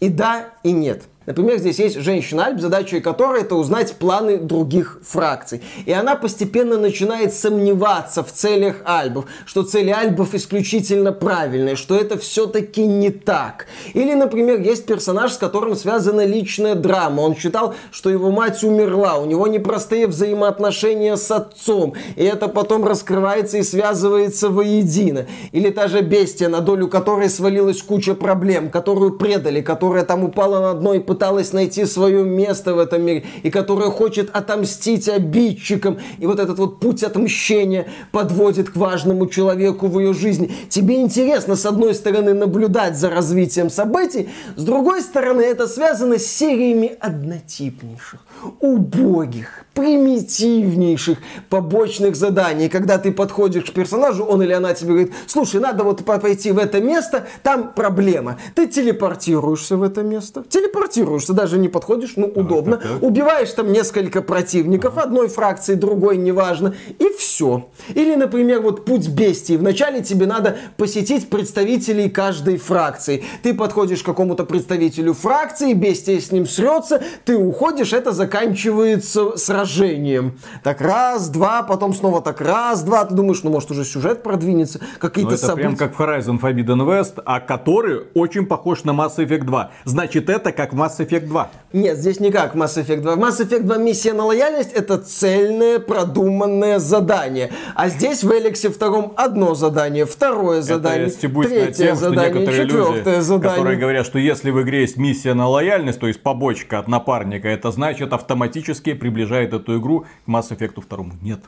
И 0.00 0.08
да, 0.08 0.46
и 0.62 0.72
нет. 0.72 1.02
Например, 1.26 1.58
здесь 1.58 1.78
есть 1.78 1.98
женщина-альп, 1.98 2.60
задачей 2.60 3.00
которой 3.00 3.42
это 3.42 3.54
узнать 3.54 3.94
планы 3.96 4.36
других 4.36 4.98
фракций. 5.02 5.62
И 5.86 5.92
она 5.92 6.16
постепенно 6.16 6.76
начинает 6.76 7.32
сомневаться 7.32 8.22
в 8.22 8.30
целях 8.32 8.76
альбов, 8.84 9.24
что 9.46 9.62
цели 9.62 9.90
альбов 9.90 10.34
исключительно 10.34 11.12
правильные, 11.12 11.76
что 11.76 11.96
это 11.96 12.18
все-таки 12.18 12.86
не 12.86 13.10
так. 13.10 13.66
Или, 13.94 14.12
например, 14.12 14.60
есть 14.60 14.84
персонаж, 14.84 15.32
с 15.32 15.38
которым 15.38 15.76
связана 15.76 16.26
личная 16.26 16.74
драма. 16.74 17.22
Он 17.22 17.36
считал, 17.36 17.74
что 17.90 18.10
его 18.10 18.30
мать 18.30 18.62
умерла, 18.62 19.16
у 19.16 19.24
него 19.24 19.46
непростые 19.46 20.06
взаимоотношения 20.06 21.16
с 21.16 21.30
отцом, 21.30 21.94
и 22.16 22.24
это 22.24 22.48
потом 22.48 22.84
раскрывается 22.86 23.58
и 23.58 23.62
связывается 23.62 24.50
воедино. 24.50 25.26
Или 25.52 25.70
та 25.70 25.88
же 25.88 26.02
бестия, 26.02 26.48
на 26.48 26.60
долю 26.60 26.88
которой 26.88 27.30
свалилась 27.30 27.82
куча 27.82 28.14
проблем, 28.14 28.70
которую 28.70 29.12
предали, 29.16 29.62
которая 29.62 30.04
там 30.04 30.24
упала 30.24 30.60
на 30.60 30.74
дно 30.74 30.94
и 30.94 30.98
пыталась 31.14 31.52
найти 31.52 31.86
свое 31.86 32.24
место 32.24 32.74
в 32.74 32.78
этом 32.80 33.02
мире, 33.02 33.24
и 33.44 33.50
которая 33.50 33.90
хочет 33.90 34.30
отомстить 34.32 35.08
обидчикам. 35.08 35.98
И 36.18 36.26
вот 36.26 36.40
этот 36.40 36.58
вот 36.58 36.80
путь 36.80 37.04
отмщения 37.04 37.86
подводит 38.10 38.70
к 38.70 38.76
важному 38.76 39.28
человеку 39.28 39.86
в 39.86 40.00
ее 40.00 40.12
жизни. 40.12 40.50
Тебе 40.68 41.00
интересно, 41.00 41.54
с 41.54 41.66
одной 41.66 41.94
стороны, 41.94 42.34
наблюдать 42.34 42.96
за 42.96 43.10
развитием 43.10 43.70
событий, 43.70 44.28
с 44.56 44.64
другой 44.64 45.02
стороны, 45.02 45.42
это 45.42 45.68
связано 45.68 46.18
с 46.18 46.26
сериями 46.26 46.96
однотипнейших, 46.98 48.18
убогих, 48.58 49.64
примитивнейших 49.72 51.18
побочных 51.48 52.16
заданий. 52.16 52.68
Когда 52.68 52.98
ты 52.98 53.12
подходишь 53.12 53.70
к 53.70 53.72
персонажу, 53.72 54.24
он 54.24 54.42
или 54.42 54.52
она 54.52 54.74
тебе 54.74 54.88
говорит, 54.88 55.12
слушай, 55.28 55.60
надо 55.60 55.84
вот 55.84 56.04
пойти 56.04 56.50
в 56.50 56.58
это 56.58 56.80
место, 56.80 57.28
там 57.44 57.72
проблема. 57.72 58.36
Ты 58.56 58.66
телепортируешься 58.66 59.76
в 59.76 59.84
это 59.84 60.02
место, 60.02 60.42
телепортируешься 60.48 61.03
телепортируешься, 61.04 61.32
даже 61.32 61.58
не 61.58 61.68
подходишь, 61.68 62.14
ну, 62.16 62.26
удобно. 62.26 62.76
Так, 62.76 62.92
так. 62.92 63.02
Убиваешь 63.02 63.50
там 63.50 63.72
несколько 63.72 64.22
противников, 64.22 64.94
ага. 64.96 65.06
одной 65.06 65.28
фракции, 65.28 65.74
другой, 65.74 66.16
неважно, 66.16 66.74
и 66.98 67.08
все. 67.18 67.68
Или, 67.94 68.14
например, 68.14 68.60
вот 68.60 68.84
путь 68.84 69.08
бестии. 69.08 69.56
Вначале 69.56 70.02
тебе 70.02 70.26
надо 70.26 70.56
посетить 70.76 71.28
представителей 71.28 72.08
каждой 72.10 72.56
фракции. 72.56 73.24
Ты 73.42 73.54
подходишь 73.54 74.02
к 74.02 74.06
какому-то 74.06 74.44
представителю 74.44 75.14
фракции, 75.14 75.72
бестия 75.72 76.20
с 76.20 76.32
ним 76.32 76.46
срется, 76.46 77.02
ты 77.24 77.36
уходишь, 77.36 77.92
это 77.92 78.12
заканчивается 78.12 79.36
сражением. 79.36 80.38
Так 80.62 80.80
раз, 80.80 81.28
два, 81.28 81.62
потом 81.62 81.94
снова 81.94 82.20
так 82.20 82.40
раз, 82.40 82.82
два. 82.82 83.04
Ты 83.04 83.14
думаешь, 83.14 83.42
ну, 83.42 83.50
может, 83.50 83.70
уже 83.70 83.84
сюжет 83.84 84.22
продвинется, 84.22 84.80
какие-то 84.98 85.30
ну, 85.30 85.36
это 85.36 85.46
события. 85.46 85.68
прям 85.68 85.76
как 85.76 85.94
Horizon 85.98 86.40
Forbidden 86.40 86.86
West, 86.86 87.22
а 87.24 87.40
который 87.40 88.04
очень 88.14 88.46
похож 88.46 88.84
на 88.84 88.90
Mass 88.90 89.16
Effect 89.16 89.44
2. 89.44 89.70
Значит, 89.84 90.30
это 90.30 90.52
как 90.52 90.72
в 90.72 90.76
Mass 90.80 90.93
Effect 91.00 91.26
2. 91.26 91.50
Нет, 91.72 91.98
здесь 91.98 92.20
не 92.20 92.30
как 92.30 92.54
Mass 92.54 92.76
Effect 92.76 93.00
2. 93.00 93.16
В 93.16 93.18
Mass 93.18 93.40
Effect 93.40 93.62
2 93.62 93.76
миссия 93.78 94.12
на 94.12 94.24
лояльность 94.24 94.72
это 94.72 94.98
цельное, 94.98 95.78
продуманное 95.78 96.78
задание. 96.78 97.50
А 97.74 97.88
здесь 97.88 98.22
в 98.24 98.32
Эликсе 98.32 98.70
втором 98.70 99.12
одно 99.16 99.54
задание, 99.54 100.06
второе 100.06 100.62
задание, 100.62 101.06
это 101.06 101.42
третье 101.42 101.72
тем, 101.72 101.96
задание, 101.96 102.46
четвертое 102.46 103.16
люди, 103.16 103.20
задание. 103.20 103.56
Которые 103.56 103.78
говорят, 103.78 104.06
что 104.06 104.18
если 104.18 104.50
в 104.50 104.62
игре 104.62 104.82
есть 104.82 104.96
миссия 104.96 105.34
на 105.34 105.48
лояльность, 105.48 106.00
то 106.00 106.06
есть 106.06 106.22
побочка 106.22 106.78
от 106.78 106.88
напарника, 106.88 107.48
это 107.48 107.70
значит 107.70 108.12
автоматически 108.12 108.94
приближает 108.94 109.52
эту 109.52 109.78
игру 109.78 110.06
к 110.26 110.28
Mass 110.28 110.50
Effect 110.50 110.82
2. 110.88 111.06
Нет. 111.22 111.40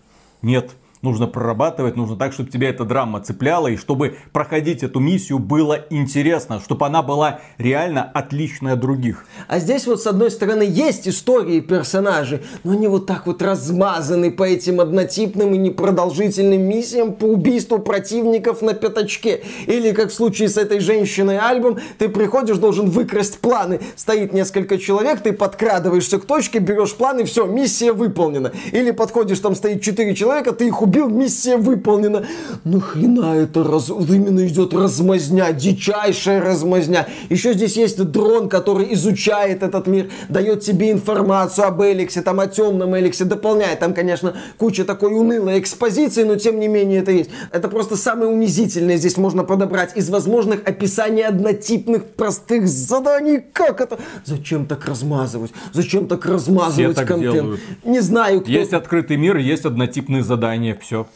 Нет. 0.42 0.70
Нужно 1.06 1.26
прорабатывать, 1.26 1.96
нужно 1.96 2.16
так, 2.16 2.32
чтобы 2.32 2.50
тебя 2.50 2.68
эта 2.68 2.84
драма 2.84 3.20
цепляла, 3.20 3.68
и 3.68 3.76
чтобы 3.76 4.16
проходить 4.32 4.82
эту 4.82 5.00
миссию 5.00 5.38
было 5.38 5.78
интересно, 5.90 6.60
чтобы 6.60 6.84
она 6.86 7.02
была 7.02 7.40
реально 7.58 8.02
отличная 8.02 8.74
от 8.74 8.80
других. 8.80 9.24
А 9.48 9.58
здесь 9.58 9.86
вот 9.86 10.02
с 10.02 10.06
одной 10.06 10.30
стороны 10.30 10.62
есть 10.62 11.08
истории 11.08 11.60
персонажей, 11.60 12.42
но 12.64 12.72
они 12.72 12.88
вот 12.88 13.06
так 13.06 13.26
вот 13.26 13.40
размазаны 13.40 14.30
по 14.30 14.42
этим 14.42 14.80
однотипным 14.80 15.54
и 15.54 15.58
непродолжительным 15.58 16.60
миссиям 16.60 17.12
по 17.12 17.24
убийству 17.24 17.78
противников 17.78 18.62
на 18.62 18.74
пятачке. 18.74 19.42
Или 19.66 19.92
как 19.92 20.10
в 20.10 20.14
случае 20.14 20.48
с 20.48 20.56
этой 20.56 20.80
женщиной 20.80 21.38
Альбом, 21.38 21.78
ты 21.98 22.08
приходишь, 22.08 22.58
должен 22.58 22.90
выкрасть 22.90 23.38
планы. 23.38 23.80
Стоит 23.94 24.32
несколько 24.32 24.78
человек, 24.78 25.20
ты 25.20 25.32
подкрадываешься 25.32 26.18
к 26.18 26.24
точке, 26.24 26.58
берешь 26.58 26.94
планы, 26.94 27.24
все, 27.24 27.46
миссия 27.46 27.92
выполнена. 27.92 28.52
Или 28.72 28.90
подходишь, 28.90 29.38
там 29.38 29.54
стоит 29.54 29.82
четыре 29.82 30.14
человека, 30.14 30.52
ты 30.52 30.66
их 30.66 30.82
убил, 30.96 31.08
миссия 31.08 31.56
выполнена. 31.56 32.24
Ну 32.64 32.80
хрена 32.80 33.34
это 33.36 33.62
раз... 33.64 33.88
именно 33.88 34.46
идет 34.46 34.74
размазня, 34.74 35.52
дичайшая 35.52 36.40
размазня. 36.40 37.06
Еще 37.28 37.54
здесь 37.54 37.76
есть 37.76 38.02
дрон, 38.02 38.48
который 38.48 38.92
изучает 38.94 39.62
этот 39.62 39.86
мир, 39.86 40.10
дает 40.28 40.62
тебе 40.62 40.90
информацию 40.90 41.66
об 41.66 41.82
Эликсе, 41.82 42.22
там 42.22 42.40
о 42.40 42.46
темном 42.46 42.96
Эликсе, 42.96 43.24
дополняет. 43.24 43.78
Там, 43.80 43.94
конечно, 43.94 44.34
куча 44.58 44.84
такой 44.84 45.14
унылой 45.14 45.58
экспозиции, 45.58 46.24
но 46.24 46.36
тем 46.36 46.58
не 46.60 46.68
менее 46.68 47.00
это 47.00 47.12
есть. 47.12 47.30
Это 47.52 47.68
просто 47.68 47.96
самое 47.96 48.30
унизительное 48.30 48.96
здесь 48.96 49.16
можно 49.16 49.44
подобрать 49.44 49.96
из 49.96 50.08
возможных 50.10 50.66
описаний 50.66 51.24
однотипных 51.24 52.04
простых 52.04 52.66
заданий. 52.68 53.42
Как 53.52 53.80
это? 53.80 53.98
Зачем 54.24 54.66
так 54.66 54.86
размазывать? 54.86 55.52
Зачем 55.72 56.06
так 56.06 56.24
размазывать 56.26 56.74
Все 56.74 56.92
так 56.94 57.08
контент? 57.08 57.34
делают. 57.34 57.60
Не 57.84 58.00
знаю, 58.00 58.40
кто... 58.40 58.50
Есть 58.50 58.72
открытый 58.72 59.16
мир, 59.16 59.36
есть 59.36 59.64
однотипные 59.64 60.22
задания, 60.22 60.75
все. 60.80 61.06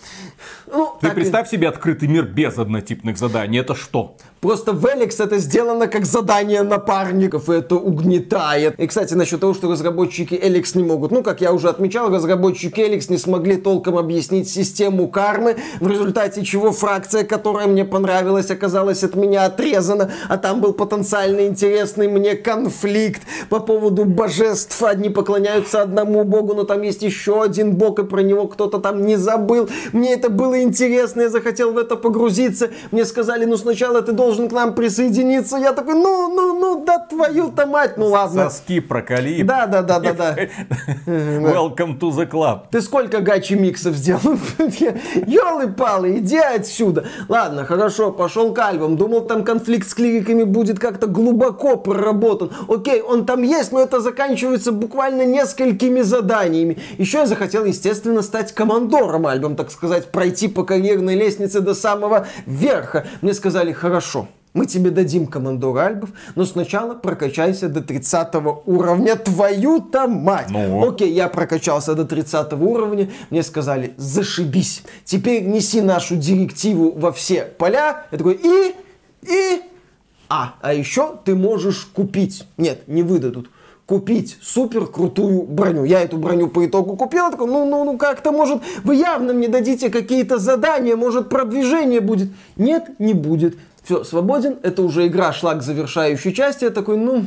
Ну, 0.66 0.96
Ты 1.00 1.06
так 1.08 1.14
представь 1.14 1.48
себе 1.48 1.68
открытый 1.68 2.08
мир 2.08 2.24
без 2.24 2.58
однотипных 2.58 3.18
заданий, 3.18 3.58
это 3.58 3.74
что? 3.74 4.16
Просто 4.40 4.72
в 4.72 4.86
Эликс 4.86 5.20
это 5.20 5.36
сделано 5.36 5.86
как 5.86 6.06
задание 6.06 6.62
напарников, 6.62 7.50
и 7.50 7.54
это 7.54 7.76
угнетает. 7.76 8.74
И, 8.78 8.86
кстати, 8.86 9.12
насчет 9.12 9.40
того, 9.40 9.52
что 9.52 9.70
разработчики 9.70 10.34
Эликс 10.34 10.74
не 10.74 10.82
могут. 10.82 11.10
Ну, 11.10 11.22
как 11.22 11.42
я 11.42 11.52
уже 11.52 11.68
отмечал, 11.68 12.08
разработчики 12.08 12.80
Эликс 12.80 13.10
не 13.10 13.18
смогли 13.18 13.56
толком 13.56 13.98
объяснить 13.98 14.48
систему 14.48 15.08
кармы, 15.08 15.56
в 15.80 15.88
результате 15.88 16.42
чего 16.42 16.72
фракция, 16.72 17.24
которая 17.24 17.66
мне 17.66 17.84
понравилась, 17.84 18.50
оказалась 18.50 19.04
от 19.04 19.14
меня 19.14 19.44
отрезана, 19.44 20.10
а 20.28 20.38
там 20.38 20.62
был 20.62 20.72
потенциально 20.72 21.46
интересный 21.46 22.08
мне 22.08 22.34
конфликт 22.34 23.20
по 23.50 23.60
поводу 23.60 24.06
божеств. 24.06 24.82
Одни 24.82 25.10
поклоняются 25.10 25.82
одному 25.82 26.24
богу, 26.24 26.54
но 26.54 26.64
там 26.64 26.80
есть 26.80 27.02
еще 27.02 27.42
один 27.42 27.74
бог, 27.76 27.98
и 27.98 28.04
про 28.04 28.22
него 28.22 28.46
кто-то 28.48 28.78
там 28.78 29.04
не 29.04 29.16
забыл. 29.16 29.68
Мне 29.92 30.14
это 30.14 30.29
было 30.30 30.62
интересно, 30.62 31.22
я 31.22 31.30
захотел 31.30 31.72
в 31.72 31.78
это 31.78 31.96
погрузиться. 31.96 32.70
Мне 32.90 33.04
сказали, 33.04 33.44
ну 33.44 33.56
сначала 33.56 34.02
ты 34.02 34.12
должен 34.12 34.48
к 34.48 34.52
нам 34.52 34.74
присоединиться. 34.74 35.56
Я 35.56 35.72
такой, 35.72 35.94
ну, 35.94 36.28
ну, 36.34 36.58
ну, 36.58 36.84
да 36.84 36.98
твою-то 36.98 37.66
мать, 37.66 37.96
ну 37.96 38.06
ладно. 38.06 38.50
Соски 38.50 38.80
проколи. 38.80 39.42
Да, 39.42 39.66
да, 39.66 39.82
да, 39.82 40.00
да, 40.00 40.12
да. 40.12 40.36
Welcome 41.06 41.98
to 41.98 42.10
the 42.10 42.28
club. 42.28 42.62
Ты 42.70 42.80
сколько 42.80 43.20
гачи 43.20 43.54
миксов 43.54 43.94
сделал? 43.94 44.20
Ёлы-палы, 45.26 46.18
иди 46.18 46.38
отсюда. 46.38 47.04
Ладно, 47.28 47.64
хорошо, 47.64 48.12
пошел 48.12 48.52
к 48.52 48.58
альбам. 48.58 48.96
Думал, 48.96 49.22
там 49.22 49.44
конфликт 49.44 49.88
с 49.88 49.94
клириками 49.94 50.44
будет 50.44 50.78
как-то 50.78 51.06
глубоко 51.06 51.76
проработан. 51.76 52.50
Окей, 52.68 53.02
он 53.02 53.26
там 53.26 53.42
есть, 53.42 53.72
но 53.72 53.80
это 53.80 54.00
заканчивается 54.00 54.72
буквально 54.72 55.24
несколькими 55.24 56.00
заданиями. 56.02 56.78
Еще 56.98 57.18
я 57.18 57.26
захотел, 57.26 57.64
естественно, 57.64 58.22
стать 58.22 58.52
командором 58.52 59.26
альбом, 59.26 59.56
так 59.56 59.70
сказать, 59.70 60.10
пройти 60.20 60.48
по 60.48 60.64
карьерной 60.64 61.14
лестнице 61.14 61.62
до 61.62 61.74
самого 61.74 62.26
верха. 62.44 63.06
Мне 63.22 63.32
сказали, 63.32 63.72
хорошо, 63.72 64.28
мы 64.52 64.66
тебе 64.66 64.90
дадим 64.90 65.26
командора 65.26 65.86
альбов, 65.86 66.10
но 66.34 66.44
сначала 66.44 66.92
прокачайся 66.94 67.70
до 67.70 67.80
30 67.80 68.34
уровня. 68.66 69.16
Твою-то 69.16 70.08
мать! 70.08 70.48
Ну? 70.50 70.86
Окей, 70.86 71.10
я 71.10 71.28
прокачался 71.28 71.94
до 71.94 72.04
30 72.04 72.52
уровня. 72.52 73.10
Мне 73.30 73.42
сказали, 73.42 73.94
зашибись. 73.96 74.82
Теперь 75.06 75.44
неси 75.46 75.80
нашу 75.80 76.16
директиву 76.16 76.92
во 76.94 77.12
все 77.12 77.44
поля. 77.56 78.04
Я 78.12 78.18
такой, 78.18 78.34
и, 78.34 78.74
и, 79.22 79.62
а, 80.28 80.56
а 80.60 80.74
еще 80.74 81.16
ты 81.24 81.34
можешь 81.34 81.88
купить. 81.94 82.46
Нет, 82.58 82.86
не 82.88 83.02
выдадут. 83.02 83.48
Купить 83.90 84.38
супер 84.40 84.86
крутую 84.86 85.42
броню. 85.42 85.82
Я 85.82 86.02
эту 86.02 86.16
броню 86.16 86.46
по 86.46 86.64
итогу 86.64 86.94
купил. 86.94 87.28
Такой, 87.28 87.48
ну, 87.48 87.68
ну, 87.68 87.82
ну, 87.82 87.98
как-то, 87.98 88.30
может, 88.30 88.62
вы 88.84 88.94
явно 88.94 89.32
мне 89.32 89.48
дадите 89.48 89.90
какие-то 89.90 90.38
задания, 90.38 90.94
может, 90.94 91.28
продвижение 91.28 92.00
будет. 92.00 92.28
Нет, 92.54 93.00
не 93.00 93.14
будет. 93.14 93.56
Все, 93.82 94.04
свободен. 94.04 94.58
Это 94.62 94.84
уже 94.84 95.08
игра 95.08 95.32
шла 95.32 95.56
к 95.56 95.64
завершающей 95.64 96.32
части. 96.32 96.62
Я 96.62 96.70
такой, 96.70 96.98
ну, 96.98 97.24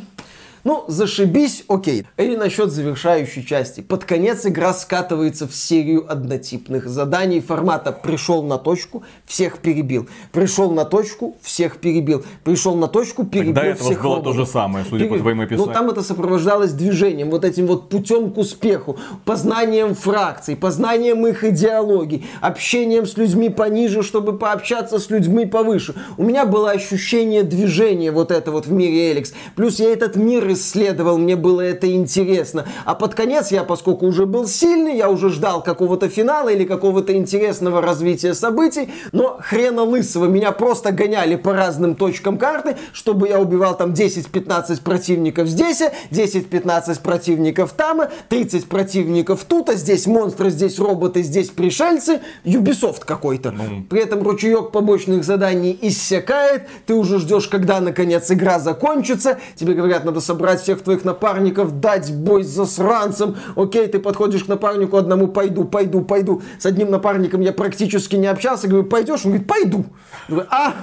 ну, 0.64 0.86
зашибись, 0.88 1.64
окей. 1.68 2.06
Или 2.18 2.36
насчет 2.36 2.72
завершающей 2.72 3.44
части. 3.44 3.82
Под 3.82 4.06
конец 4.06 4.46
игра 4.46 4.74
скатывается 4.74 5.48
в 5.48 5.56
серию 5.56 6.10
однотипных 6.10 6.88
заданий 6.88 7.42
формата 7.42 7.92
«пришел 7.92 8.44
на 8.44 8.58
точку, 8.58 9.04
всех 9.26 9.58
перебил». 9.58 10.08
«Пришел 10.32 10.72
на 10.72 10.86
точку, 10.86 11.36
всех 11.42 11.78
перебил». 11.78 12.24
«Пришел 12.44 12.76
на 12.76 12.88
точку, 12.88 13.26
перебил 13.26 13.58
этого 13.58 13.76
всех 13.76 14.02
было 14.04 14.16
то 14.18 14.24
роботов». 14.24 14.36
же 14.36 14.46
самое, 14.46 14.86
судя 14.90 15.06
по 15.06 15.10
Пере- 15.10 15.22
твоему 15.22 15.42
описанию. 15.44 15.68
Ну, 15.68 15.74
там 15.74 15.90
это 15.90 16.02
сопровождалось 16.02 16.72
движением, 16.72 17.30
вот 17.30 17.44
этим 17.44 17.68
вот 17.68 17.90
путем 17.90 18.32
к 18.32 18.38
успеху, 18.38 18.98
познанием 19.26 19.96
фракций, 19.96 20.56
познанием 20.56 21.28
их 21.28 21.44
идеологий, 21.44 22.26
общением 22.42 23.06
с 23.06 23.18
людьми 23.18 23.50
пониже, 23.50 24.02
чтобы 24.02 24.38
пообщаться 24.38 25.00
с 25.00 25.10
людьми 25.10 25.46
повыше. 25.46 25.94
У 26.18 26.24
меня 26.24 26.46
было 26.46 26.72
ощущение 26.72 27.44
движения 27.44 28.12
вот 28.12 28.32
это 28.32 28.52
вот 28.52 28.66
в 28.66 28.72
мире 28.72 29.12
Эликс. 29.12 29.34
Плюс 29.56 29.80
я 29.80 29.92
этот 29.92 30.16
мир 30.16 30.53
исследовал, 30.54 31.18
мне 31.18 31.36
было 31.36 31.62
это 31.62 31.92
интересно. 31.92 32.66
А 32.86 32.96
под 32.96 33.16
конец 33.16 33.52
я, 33.52 33.64
поскольку 33.64 34.06
уже 34.08 34.26
был 34.26 34.48
сильный, 34.48 34.98
я 34.98 35.10
уже 35.10 35.30
ждал 35.30 35.64
какого-то 35.64 36.10
финала 36.10 36.50
или 36.50 36.64
какого-то 36.64 37.14
интересного 37.14 37.82
развития 37.82 38.34
событий, 38.34 38.92
но 39.12 39.38
хрена 39.40 39.84
лысого, 39.84 40.26
меня 40.26 40.52
просто 40.52 40.92
гоняли 40.92 41.36
по 41.36 41.54
разным 41.54 41.96
точкам 41.96 42.38
карты, 42.38 42.78
чтобы 42.92 43.28
я 43.28 43.40
убивал 43.40 43.76
там 43.78 43.94
10-15 43.94 44.82
противников 44.84 45.48
здесь, 45.48 45.82
10-15 46.12 47.02
противников 47.02 47.74
там, 47.74 48.02
30 48.30 48.66
противников 48.66 49.44
тут, 49.48 49.70
а 49.70 49.76
здесь 49.76 50.08
монстры, 50.08 50.50
здесь 50.50 50.80
роботы, 50.80 51.24
здесь 51.24 51.50
пришельцы, 51.50 52.22
Ubisoft 52.44 53.06
какой-то. 53.06 53.54
При 53.90 54.02
этом 54.02 54.24
ручеек 54.24 54.72
побочных 54.72 55.24
заданий 55.24 55.78
иссякает, 55.82 56.64
ты 56.86 56.94
уже 56.94 57.20
ждешь, 57.20 57.48
когда 57.48 57.80
наконец 57.80 58.30
игра 58.32 58.60
закончится, 58.60 59.40
тебе 59.56 59.74
говорят, 59.74 60.06
надо 60.06 60.22
собрать 60.22 60.43
всех 60.62 60.82
твоих 60.82 61.06
напарников, 61.06 61.80
дать 61.80 62.14
бой 62.14 62.44
с 62.44 62.48
засранцем, 62.48 63.38
окей, 63.56 63.88
ты 63.88 64.00
подходишь 64.00 64.44
к 64.44 64.48
напарнику 64.48 64.98
одному, 64.98 65.28
пойду, 65.28 65.64
пойду, 65.64 66.02
пойду. 66.02 66.42
С 66.60 66.66
одним 66.66 66.92
напарником 66.92 67.42
я 67.42 67.54
практически 67.54 68.16
не 68.16 68.28
общался, 68.28 68.68
говорю, 68.68 68.86
пойдешь? 68.86 69.22
Он 69.26 69.32
говорит, 69.32 69.48
пойду. 69.48 69.86
Я 70.28 70.36
говорю, 70.36 70.50
а, 70.52 70.74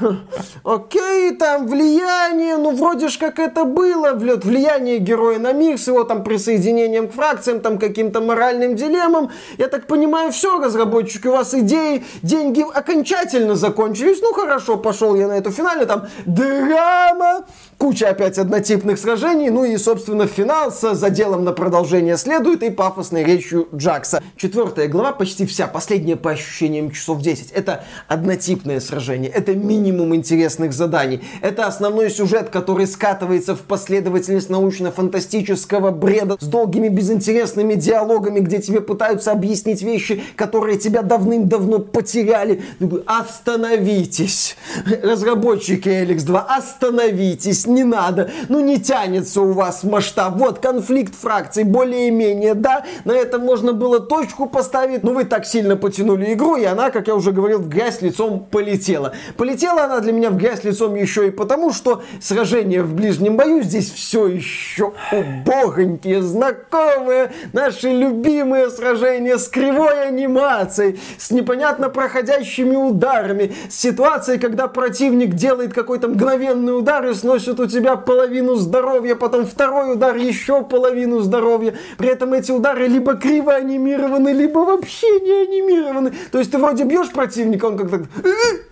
окей, 0.64 1.35
там 1.37 1.66
влияние, 1.66 2.57
ну 2.57 2.75
вроде 2.75 3.09
ж 3.09 3.18
как 3.18 3.38
это 3.38 3.64
было, 3.64 4.12
влияние 4.14 4.99
героя 4.99 5.38
на 5.38 5.53
мир 5.53 5.79
с 5.79 5.87
его 5.88 6.05
там 6.05 6.25
присоединением 6.25 7.09
к 7.09 7.12
фракциям, 7.12 7.61
там 7.61 7.79
каким-то 7.79 8.20
моральным 8.20 8.77
дилеммам. 8.77 9.31
Я 9.59 9.68
так 9.68 9.87
понимаю, 9.87 10.33
все, 10.33 10.59
разработчики, 10.59 11.27
у 11.27 11.33
вас 11.33 11.55
идеи, 11.55 12.05
деньги 12.23 12.62
окончательно 12.62 13.57
закончились. 13.57 14.20
Ну 14.23 14.33
хорошо, 14.33 14.77
пошел 14.77 15.14
я 15.14 15.29
на 15.29 15.37
эту 15.37 15.51
финале, 15.51 15.87
там 15.87 16.07
драма, 16.25 17.44
куча 17.79 18.09
опять 18.09 18.38
однотипных 18.38 18.99
сражений, 18.99 19.50
ну 19.51 19.65
и, 19.65 19.77
собственно, 19.77 20.27
финал 20.27 20.73
с 20.73 20.95
заделом 20.95 21.45
на 21.45 21.53
продолжение 21.53 22.17
следует 22.17 22.63
и 22.63 22.71
пафосной 22.71 23.25
речью 23.25 23.69
Джакса. 23.75 24.23
Четвертая 24.37 24.89
глава, 24.89 25.13
почти 25.13 25.47
вся, 25.47 25.67
последняя 25.67 26.17
по 26.17 26.31
ощущениям 26.31 26.91
часов 26.91 27.21
10, 27.21 27.51
это 27.53 27.85
однотипное 28.09 28.81
сражение, 28.81 29.31
это 29.31 29.55
минимум 29.55 30.15
интересных 30.15 30.73
заданий, 30.73 31.23
это 31.43 31.67
основной 31.67 32.11
сюжет, 32.11 32.51
который 32.51 32.87
скатывается 32.87 33.55
в 33.55 33.61
последовательность 33.61 34.49
научно-фантастического 34.49 35.91
бреда 35.91 36.37
с 36.41 36.47
долгими 36.47 36.89
безинтересными 36.89 37.75
диалогами, 37.75 38.41
где 38.41 38.61
тебе 38.61 38.81
пытаются 38.81 39.33
объяснить 39.33 39.83
вещи, 39.83 40.23
которые 40.37 40.79
тебя 40.79 41.03
давным-давно 41.03 41.81
потеряли. 41.81 42.63
Остановитесь, 43.07 44.57
разработчики 45.03 45.89
Эликс 45.89 46.23
2, 46.23 46.41
остановитесь, 46.41 47.67
не 47.67 47.85
надо, 47.85 48.31
ну 48.49 48.61
не 48.61 48.79
тянется 48.81 49.39
чувствуется 49.40 49.50
у 49.50 49.53
вас 49.53 49.85
масштаб. 49.85 50.35
Вот, 50.37 50.59
конфликт 50.59 51.14
фракций, 51.14 51.64
более-менее, 51.64 52.55
да, 52.55 52.85
на 53.05 53.12
этом 53.12 53.42
можно 53.42 53.72
было 53.72 54.00
точку 54.00 54.46
поставить, 54.46 55.03
но 55.03 55.12
вы 55.12 55.24
так 55.24 55.46
сильно 55.46 55.76
потянули 55.76 56.33
игру, 56.35 56.57
и 56.57 56.64
она, 56.64 56.90
как 56.90 57.09
я 57.09 57.14
уже 57.14 57.33
говорил, 57.33 57.59
в 57.59 57.68
грязь 57.68 58.03
лицом 58.03 58.46
полетела. 58.50 59.12
Полетела 59.37 59.85
она 59.85 60.00
для 60.00 60.12
меня 60.12 60.31
в 60.31 60.37
грязь 60.37 60.64
лицом 60.64 60.94
еще 60.94 61.29
и 61.29 61.31
потому, 61.31 61.72
что 61.72 62.03
сражение 62.20 62.83
в 62.83 62.94
ближнем 62.94 63.37
бою 63.37 63.62
здесь 63.62 63.90
все 63.90 64.26
еще 64.26 64.92
убогонькие, 65.12 66.22
знакомые, 66.22 67.33
наши 67.53 67.88
любимые 67.88 68.70
сражения 68.70 69.37
с 69.37 69.48
кривой 69.48 70.09
анимацией, 70.09 70.98
с 71.18 71.31
непонятно 71.31 71.88
проходящими 71.88 72.76
ударами, 72.76 73.53
с 73.68 73.81
ситуацией, 73.81 74.38
когда 74.38 74.68
противник 74.68 75.35
делает 75.35 75.72
какой-то 75.72 76.09
мгновенный 76.09 76.76
удар 76.76 77.07
и 77.07 77.14
сносит 77.14 77.61
у 77.61 77.66
тебя 77.66 77.96
половину 77.96 78.55
здоровья, 78.57 79.14
потом 79.14 79.30
второй 79.45 79.95
удар, 79.95 80.16
еще 80.16 80.62
половину 80.62 81.21
здоровья. 81.21 81.75
При 81.99 82.09
этом 82.09 82.33
эти 82.33 82.53
удары 82.53 82.87
либо 82.87 83.14
криво 83.14 83.55
анимированы, 83.55 84.31
либо 84.31 84.61
вообще 84.61 85.21
не 85.21 85.33
анимированы. 85.33 86.12
То 86.33 86.38
есть 86.38 86.51
ты 86.51 86.59
вроде 86.59 86.85
бьешь 86.85 87.11
противника, 87.11 87.66
он 87.66 87.77
как-то... 87.77 88.07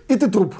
И 0.07 0.15
ты 0.15 0.29
труп. 0.29 0.55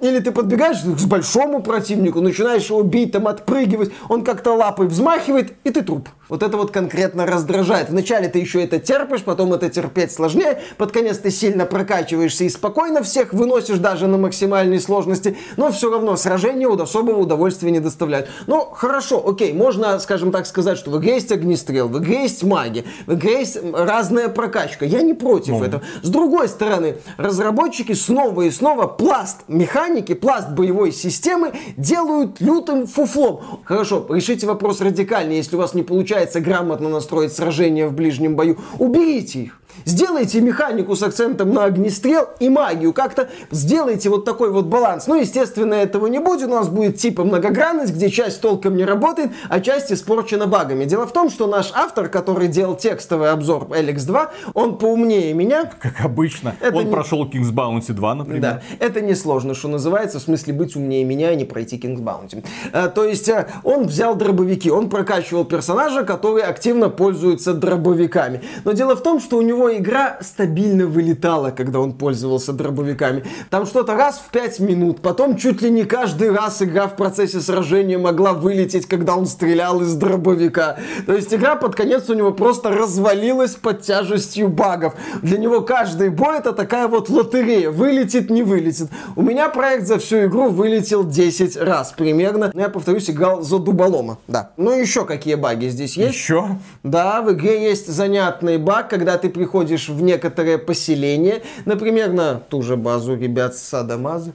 Или 0.00 0.18
ты 0.18 0.30
подбегаешь 0.30 0.80
к 0.80 1.06
большому 1.06 1.62
противнику, 1.62 2.20
начинаешь 2.20 2.68
его 2.68 2.82
бить, 2.82 3.12
там 3.12 3.26
отпрыгивать, 3.28 3.92
он 4.08 4.24
как-то 4.24 4.52
лапой 4.52 4.88
взмахивает, 4.88 5.54
и 5.64 5.70
ты 5.70 5.82
труп. 5.82 6.08
Вот 6.28 6.42
это 6.42 6.56
вот 6.56 6.70
конкретно 6.70 7.24
раздражает. 7.24 7.88
Вначале 7.88 8.28
ты 8.28 8.40
еще 8.40 8.62
это 8.62 8.78
терпишь, 8.78 9.22
потом 9.22 9.54
это 9.54 9.70
терпеть 9.70 10.12
сложнее, 10.12 10.60
под 10.76 10.92
конец 10.92 11.18
ты 11.18 11.30
сильно 11.30 11.66
прокачиваешься 11.66 12.44
и 12.44 12.48
спокойно 12.48 13.02
всех 13.02 13.32
выносишь 13.32 13.78
даже 13.78 14.06
на 14.06 14.18
максимальной 14.18 14.80
сложности, 14.80 15.36
но 15.56 15.70
все 15.70 15.90
равно 15.90 16.16
сражение 16.16 16.68
вот 16.68 16.80
особого 16.80 17.20
удовольствия 17.20 17.70
не 17.70 17.80
доставляет. 17.80 18.28
Ну, 18.46 18.66
хорошо, 18.72 19.22
окей, 19.26 19.52
можно, 19.52 19.98
скажем 20.00 20.32
так, 20.32 20.46
сказать, 20.46 20.76
что 20.76 20.90
в 20.90 20.98
игре 20.98 21.14
есть 21.14 21.32
огнестрел, 21.32 21.88
в 21.88 21.98
игре 21.98 22.22
есть 22.22 22.42
маги, 22.42 22.84
в 23.06 23.14
игре 23.14 23.38
есть 23.40 23.58
разная 23.72 24.28
прокачка. 24.28 24.84
Я 24.84 25.02
не 25.02 25.14
против 25.14 25.54
ну. 25.54 25.64
этого. 25.64 25.82
С 26.02 26.08
другой 26.08 26.48
стороны, 26.48 26.96
разработчики 27.16 27.92
снова 27.92 28.42
и 28.42 28.50
снова 28.50 28.86
пласт 28.86 29.42
механики, 29.86 30.14
пласт 30.14 30.50
боевой 30.50 30.92
системы 30.92 31.52
делают 31.76 32.40
лютым 32.40 32.86
фуфлом. 32.86 33.40
Хорошо, 33.64 34.06
решите 34.10 34.46
вопрос 34.46 34.80
радикально, 34.80 35.32
если 35.32 35.56
у 35.56 35.58
вас 35.58 35.74
не 35.74 35.82
получается 35.82 36.40
грамотно 36.40 36.88
настроить 36.88 37.32
сражение 37.32 37.86
в 37.86 37.92
ближнем 37.92 38.36
бою, 38.36 38.58
уберите 38.78 39.40
их. 39.40 39.60
Сделайте 39.84 40.40
механику 40.40 40.96
с 40.96 41.02
акцентом 41.02 41.52
на 41.52 41.64
огнестрел 41.64 42.28
и 42.40 42.48
магию. 42.48 42.92
Как-то 42.92 43.28
сделайте 43.50 44.08
вот 44.08 44.24
такой 44.24 44.50
вот 44.50 44.66
баланс. 44.66 45.06
Ну, 45.06 45.14
естественно, 45.14 45.74
этого 45.74 46.06
не 46.06 46.18
будет. 46.18 46.48
У 46.48 46.52
нас 46.52 46.68
будет 46.68 46.96
типа 46.96 47.24
многогранность, 47.24 47.94
где 47.94 48.10
часть 48.10 48.40
толком 48.40 48.76
не 48.76 48.84
работает, 48.84 49.30
а 49.48 49.60
часть 49.60 49.92
испорчена 49.92 50.46
багами. 50.46 50.84
Дело 50.84 51.06
в 51.06 51.12
том, 51.12 51.30
что 51.30 51.46
наш 51.46 51.72
автор, 51.74 52.08
который 52.08 52.48
делал 52.48 52.76
текстовый 52.76 53.30
обзор 53.30 53.64
Alex 53.70 54.06
2, 54.06 54.32
он 54.54 54.78
поумнее 54.78 55.32
меня. 55.34 55.70
Как 55.80 56.00
обычно. 56.04 56.56
Это 56.60 56.76
он 56.76 56.86
не... 56.86 56.90
прошел 56.90 57.24
King's 57.26 57.52
Bounty 57.52 57.92
2, 57.92 58.14
например. 58.14 58.42
Да, 58.42 58.62
это 58.78 59.00
несложно, 59.00 59.54
что 59.54 59.68
называется, 59.68 60.18
в 60.18 60.22
смысле 60.22 60.54
быть 60.54 60.76
умнее 60.76 61.04
меня, 61.04 61.28
а 61.28 61.34
не 61.34 61.44
пройти 61.44 61.76
King's 61.76 62.00
Bounty. 62.00 62.44
А, 62.72 62.88
то 62.88 63.04
есть 63.04 63.28
а, 63.28 63.48
он 63.62 63.86
взял 63.86 64.14
дробовики, 64.14 64.70
он 64.70 64.88
прокачивал 64.88 65.44
персонажа, 65.44 66.04
который 66.04 66.42
активно 66.42 66.88
пользуется 66.88 67.54
дробовиками. 67.54 68.42
Но 68.64 68.72
дело 68.72 68.96
в 68.96 69.02
том, 69.02 69.20
что 69.20 69.38
у 69.38 69.42
него 69.42 69.65
игра 69.70 70.18
стабильно 70.20 70.86
вылетала, 70.86 71.50
когда 71.50 71.80
он 71.80 71.92
пользовался 71.92 72.52
дробовиками. 72.52 73.24
Там 73.50 73.66
что-то 73.66 73.94
раз 73.94 74.18
в 74.18 74.30
5 74.30 74.60
минут, 74.60 75.00
потом 75.00 75.36
чуть 75.36 75.62
ли 75.62 75.70
не 75.70 75.84
каждый 75.84 76.30
раз 76.30 76.62
игра 76.62 76.86
в 76.88 76.96
процессе 76.96 77.40
сражения 77.40 77.98
могла 77.98 78.32
вылететь, 78.32 78.86
когда 78.86 79.16
он 79.16 79.26
стрелял 79.26 79.80
из 79.80 79.94
дробовика. 79.94 80.76
То 81.06 81.14
есть 81.14 81.32
игра 81.34 81.56
под 81.56 81.74
конец 81.74 82.08
у 82.08 82.14
него 82.14 82.32
просто 82.32 82.70
развалилась 82.70 83.54
под 83.54 83.82
тяжестью 83.82 84.48
багов. 84.48 84.94
Для 85.22 85.38
него 85.38 85.60
каждый 85.60 86.10
бой 86.10 86.38
это 86.38 86.52
такая 86.52 86.88
вот 86.88 87.08
лотерея. 87.08 87.70
Вылетит, 87.70 88.30
не 88.30 88.42
вылетит. 88.42 88.88
У 89.16 89.22
меня 89.22 89.48
проект 89.48 89.86
за 89.86 89.98
всю 89.98 90.26
игру 90.26 90.48
вылетел 90.48 91.04
10 91.04 91.56
раз 91.56 91.92
примерно. 91.96 92.50
Я, 92.54 92.68
повторюсь, 92.68 93.10
играл 93.10 93.42
за 93.42 93.58
дуболома. 93.58 94.18
Да. 94.28 94.50
Ну 94.56 94.70
еще 94.70 95.04
какие 95.04 95.34
баги 95.34 95.66
здесь 95.68 95.96
есть? 95.96 96.14
Еще? 96.14 96.46
Да, 96.82 97.22
в 97.22 97.32
игре 97.32 97.62
есть 97.62 97.88
занятный 97.88 98.58
баг, 98.58 98.88
когда 98.88 99.18
ты 99.18 99.28
приходишь 99.28 99.55
приходишь 99.56 99.88
в 99.88 100.02
некоторое 100.02 100.58
поселение, 100.58 101.42
например, 101.64 102.12
на 102.12 102.34
ту 102.34 102.60
же 102.60 102.76
базу 102.76 103.16
ребят 103.16 103.56
с 103.56 103.62
Садамазы, 103.62 104.34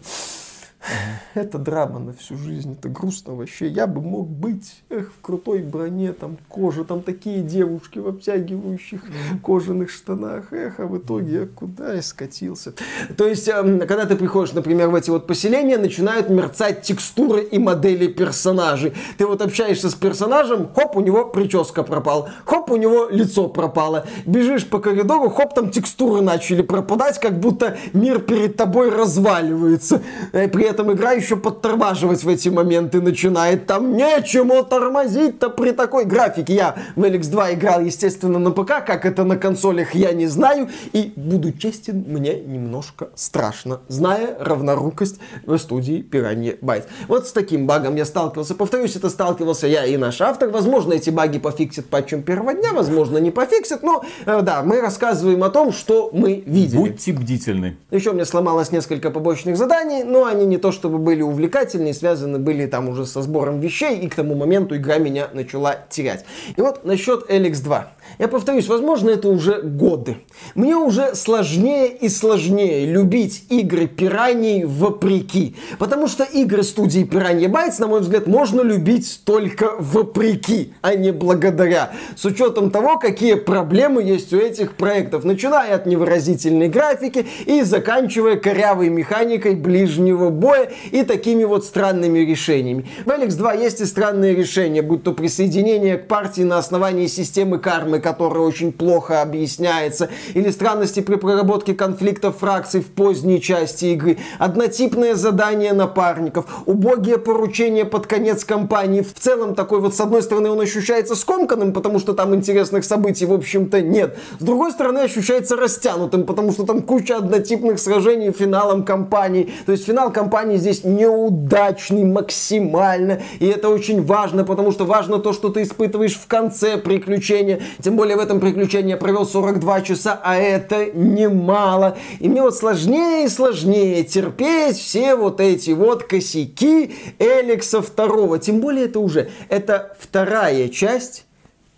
это 1.34 1.58
драма 1.58 2.00
на 2.00 2.14
всю 2.14 2.38
жизнь, 2.38 2.74
это 2.74 2.90
грустно 2.90 3.36
вообще. 3.36 3.68
Я 3.68 3.88
бы 3.88 4.02
мог 4.02 4.28
быть 4.28 4.82
эх, 4.90 5.12
в 5.12 5.22
крутой 5.22 5.62
броне, 5.62 6.14
там 6.14 6.38
кожа, 6.48 6.84
там 6.84 7.02
такие 7.02 7.42
девушки 7.42 8.00
в 8.00 8.08
обтягивающих 8.08 9.04
кожаных 9.44 9.90
штанах. 9.90 10.52
Эх, 10.52 10.80
а 10.80 10.88
в 10.88 10.98
итоге 10.98 11.34
я 11.34 11.46
куда 11.46 11.94
я 11.94 12.02
скатился. 12.02 12.74
То 13.16 13.28
есть, 13.28 13.48
эм, 13.48 13.80
когда 13.80 14.06
ты 14.06 14.16
приходишь, 14.16 14.54
например, 14.54 14.90
в 14.90 14.96
эти 14.96 15.10
вот 15.10 15.28
поселения, 15.28 15.78
начинают 15.78 16.30
мерцать 16.30 16.82
текстуры 16.82 17.44
и 17.44 17.60
модели 17.60 18.08
персонажей. 18.08 18.94
Ты 19.18 19.28
вот 19.28 19.42
общаешься 19.42 19.90
с 19.90 19.94
персонажем, 19.94 20.70
хоп, 20.74 20.98
у 20.98 21.02
него 21.02 21.26
прическа 21.26 21.84
пропала, 21.84 22.30
хоп, 22.46 22.72
у 22.72 22.76
него 22.76 23.08
лицо 23.10 23.48
пропало. 23.48 24.06
Бежишь 24.26 24.68
по 24.68 24.80
коридору, 24.80 25.30
хоп, 25.30 25.54
там 25.54 25.70
текстуры 25.70 26.22
начали 26.22 26.62
пропадать, 26.62 27.20
как 27.20 27.40
будто 27.40 27.78
мир 27.94 28.20
перед 28.20 28.58
тобой 28.58 28.90
разваливается. 28.90 30.02
Э, 30.32 30.48
при 30.48 30.71
этом 30.72 30.92
игра 30.94 31.12
еще 31.12 31.36
подтормаживать 31.36 32.24
в 32.24 32.30
эти 32.30 32.50
моменты 32.50 33.02
начинает. 33.02 33.68
Там 33.68 33.96
нечему 33.96 34.64
тормозить-то 34.64 35.50
при 35.50 35.72
такой 35.72 36.06
графике. 36.06 36.54
Я 36.54 36.76
в 36.96 37.04
Alex 37.04 37.30
2 37.30 37.54
играл, 37.54 37.82
естественно, 37.82 38.40
на 38.40 38.52
ПК. 38.52 38.84
Как 38.86 39.06
это 39.06 39.24
на 39.24 39.38
консолях, 39.38 39.94
я 39.94 40.14
не 40.14 40.28
знаю. 40.28 40.70
И, 40.94 41.14
буду 41.16 41.52
честен, 41.52 42.06
мне 42.08 42.40
немножко 42.40 43.10
страшно, 43.16 43.82
зная 43.88 44.38
равнорукость 44.40 45.20
в 45.46 45.58
студии 45.58 46.04
Piranha 46.10 46.58
Bytes. 46.60 46.86
Вот 47.08 47.28
с 47.28 47.32
таким 47.32 47.68
багом 47.68 47.96
я 47.96 48.06
сталкивался. 48.06 48.56
Повторюсь, 48.56 48.96
это 48.96 49.10
сталкивался 49.10 49.68
я 49.68 49.86
и 49.86 49.98
наш 49.98 50.22
автор. 50.22 50.50
Возможно, 50.50 50.94
эти 50.94 51.10
баги 51.10 51.40
пофиксят 51.40 51.86
патчем 51.88 52.24
первого 52.24 52.54
дня, 52.54 52.74
возможно, 52.74 53.18
не 53.18 53.32
пофиксят. 53.32 53.84
Но, 53.84 54.04
э, 54.26 54.42
да, 54.42 54.64
мы 54.64 54.82
рассказываем 54.82 55.44
о 55.44 55.50
том, 55.50 55.72
что 55.72 56.10
мы 56.14 56.44
видели. 56.46 56.78
Будьте 56.78 57.14
бдительны. 57.14 57.78
Еще 57.92 58.14
меня 58.14 58.26
сломалось 58.26 58.72
несколько 58.72 59.12
побочных 59.12 59.58
заданий, 59.58 60.04
но 60.04 60.26
они 60.26 60.46
не 60.46 60.58
то 60.62 60.72
чтобы 60.72 60.98
были 60.98 61.22
увлекательные, 61.22 61.94
связаны 61.94 62.40
были 62.40 62.66
там 62.66 62.90
уже 62.90 63.06
со 63.06 63.22
сбором 63.22 63.60
вещей, 63.60 64.00
и 64.00 64.08
к 64.08 64.16
тому 64.16 64.36
моменту 64.36 64.76
игра 64.76 64.98
меня 64.98 65.30
начала 65.34 65.78
терять. 65.90 66.26
И 66.56 66.62
вот 66.62 66.86
насчет 66.86 67.30
Alex 67.30 67.64
2. 67.64 67.92
Я 68.20 68.28
повторюсь, 68.28 68.68
возможно, 68.68 69.10
это 69.10 69.30
уже 69.30 69.62
годы. 69.62 70.18
Мне 70.56 70.76
уже 70.76 71.16
сложнее 71.16 71.88
и 71.88 72.10
сложнее 72.10 72.86
любить 72.86 73.46
игры 73.50 73.88
пираний 73.88 74.64
вопреки. 74.64 75.56
Потому 75.80 76.08
что 76.08 76.24
игры 76.24 76.64
студии 76.64 77.04
Piranha 77.04 77.48
Bytes, 77.48 77.76
на 77.80 77.88
мой 77.88 78.02
взгляд, 78.02 78.28
можно 78.28 78.62
любить 78.62 79.22
только 79.24 79.72
вопреки, 79.80 80.74
а 80.82 80.96
не 80.96 81.12
благодаря. 81.12 81.92
С 82.16 82.26
учетом 82.26 82.72
того, 82.72 83.00
какие 83.00 83.36
проблемы 83.36 84.04
есть 84.04 84.34
у 84.34 84.38
этих 84.38 84.74
проектов. 84.74 85.24
Начиная 85.24 85.76
от 85.76 85.86
невыразительной 85.86 86.70
графики 86.70 87.26
и 87.46 87.64
заканчивая 87.64 88.36
корявой 88.36 88.90
механикой 88.90 89.56
ближнего 89.56 90.30
боя 90.30 90.72
и 90.92 91.04
такими 91.04 91.44
вот 91.44 91.66
странными 91.66 92.20
решениями. 92.20 92.88
В 93.06 93.10
Alex 93.10 93.36
2 93.36 93.54
есть 93.54 93.82
и 93.82 93.86
странные 93.86 94.36
решения, 94.36 94.82
будь 94.82 95.04
то 95.04 95.14
присоединение 95.14 95.98
к 95.98 96.08
партии 96.08 96.42
на 96.42 96.58
основании 96.58 97.08
системы 97.08 97.60
кармы, 97.60 98.00
которая 98.02 98.44
очень 98.44 98.74
плохо 98.74 99.22
объясняется, 99.22 100.10
или 100.34 100.50
странности 100.52 101.00
при 101.00 101.16
проработке 101.16 101.74
конфликтов 101.74 102.38
фракций 102.40 102.82
в 102.82 102.88
поздней 102.88 103.42
части 103.42 103.86
игры, 103.86 104.18
однотипное 104.40 105.16
задание 105.16 105.74
напарников, 105.74 106.46
убогие 106.66 107.18
поручения 107.18 107.86
под 107.86 108.08
конец 108.08 108.44
кампании. 108.44 109.02
В 109.02 109.14
целом 109.14 109.56
такой 109.56 109.80
вот, 109.80 109.96
с 109.96 110.02
одной 110.02 110.22
стороны, 110.22 110.50
он 110.50 110.60
ощущается 110.60 111.16
скомканным, 111.16 111.74
потому 111.74 112.00
что 112.00 112.14
там 112.14 112.36
интересных 112.36 112.84
событий, 112.84 113.26
в 113.26 113.34
общем-то, 113.34 113.82
нет. 113.82 114.18
С 114.40 114.44
другой 114.44 114.72
стороны, 114.72 115.00
ощущается 115.00 115.56
растянутым, 115.56 116.26
потому 116.26 116.52
что 116.52 116.66
там 116.66 116.82
куча 116.82 117.18
однотипных 117.18 117.80
сражений 117.80 118.32
финалом 118.32 118.84
кампании. 118.84 119.52
То 119.66 119.72
есть 119.72 119.86
финал 119.86 120.12
кампании 120.12 120.58
здесь 120.58 120.84
неудачный 120.84 122.04
максимально, 122.04 123.22
и 123.40 123.48
это 123.48 123.70
очень 123.70 124.04
важно, 124.04 124.44
потому 124.44 124.72
что 124.72 124.86
важно 124.86 125.20
то, 125.20 125.34
что 125.34 125.50
ты 125.50 125.62
испытываешь 125.62 126.16
в 126.16 126.28
конце 126.28 126.78
приключения. 126.78 127.62
Тем 127.82 127.91
более 127.96 128.18
в 128.18 128.20
этом 128.20 128.40
приключении 128.40 128.92
я 128.92 128.98
провел 128.98 129.26
42 129.26 129.82
часа, 129.82 130.20
а 130.24 130.38
это 130.38 130.86
немало. 130.94 131.98
И 132.20 132.30
мне 132.30 132.42
вот 132.42 132.56
сложнее 132.56 133.26
и 133.26 133.30
сложнее 133.30 134.04
терпеть 134.04 134.78
все 134.78 135.16
вот 135.16 135.40
эти 135.40 135.72
вот 135.72 136.04
косяки 136.04 136.94
Эликса 137.20 137.82
второго. 137.82 138.40
Тем 138.40 138.60
более 138.60 138.86
это 138.86 139.00
уже, 139.00 139.30
это 139.50 139.96
вторая 140.00 140.70
часть 140.70 141.26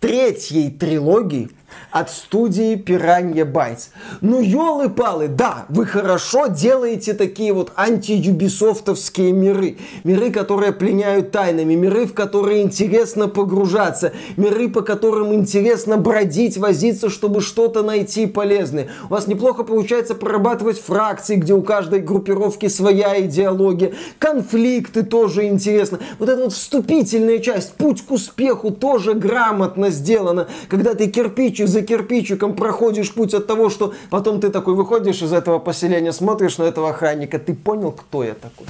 третьей 0.00 0.70
трилогии 0.70 1.50
от 1.90 2.10
студии 2.10 2.76
Piranha 2.76 3.50
Bytes. 3.50 3.90
Ну, 4.20 4.40
елы-палы, 4.40 5.28
да, 5.28 5.66
вы 5.68 5.86
хорошо 5.86 6.48
делаете 6.48 7.14
такие 7.14 7.52
вот 7.52 7.72
анти-юбисофтовские 7.76 9.32
миры. 9.32 9.78
Миры, 10.02 10.30
которые 10.30 10.72
пленяют 10.72 11.30
тайнами, 11.30 11.74
миры, 11.74 12.06
в 12.06 12.14
которые 12.14 12.62
интересно 12.62 13.28
погружаться, 13.28 14.12
миры, 14.36 14.68
по 14.68 14.82
которым 14.82 15.32
интересно 15.34 15.96
бродить, 15.96 16.56
возиться, 16.56 17.10
чтобы 17.10 17.40
что-то 17.40 17.82
найти 17.82 18.26
полезное. 18.26 18.88
У 19.08 19.12
вас 19.12 19.26
неплохо 19.26 19.62
получается 19.64 20.14
прорабатывать 20.14 20.80
фракции, 20.80 21.36
где 21.36 21.54
у 21.54 21.62
каждой 21.62 22.00
группировки 22.00 22.68
своя 22.68 23.20
идеология. 23.20 23.92
Конфликты 24.18 25.02
тоже 25.02 25.46
интересно. 25.46 25.98
Вот 26.18 26.28
эта 26.28 26.42
вот 26.44 26.52
вступительная 26.52 27.38
часть, 27.38 27.74
путь 27.74 28.02
к 28.02 28.10
успеху 28.10 28.70
тоже 28.70 29.14
грамотно 29.14 29.90
сделана. 29.90 30.48
Когда 30.68 30.94
ты 30.94 31.08
кирпичик 31.64 31.68
за 31.68 31.82
кирпичиком 31.82 32.54
проходишь 32.54 33.12
путь 33.12 33.34
от 33.34 33.46
того, 33.46 33.70
что 33.70 33.94
потом 34.10 34.40
ты 34.40 34.50
такой 34.50 34.74
выходишь 34.74 35.22
из 35.22 35.32
этого 35.32 35.58
поселения, 35.58 36.12
смотришь 36.12 36.58
на 36.58 36.64
этого 36.64 36.90
охранника, 36.90 37.38
ты 37.38 37.54
понял, 37.54 37.92
кто 37.92 38.24
я 38.24 38.34
такой? 38.34 38.66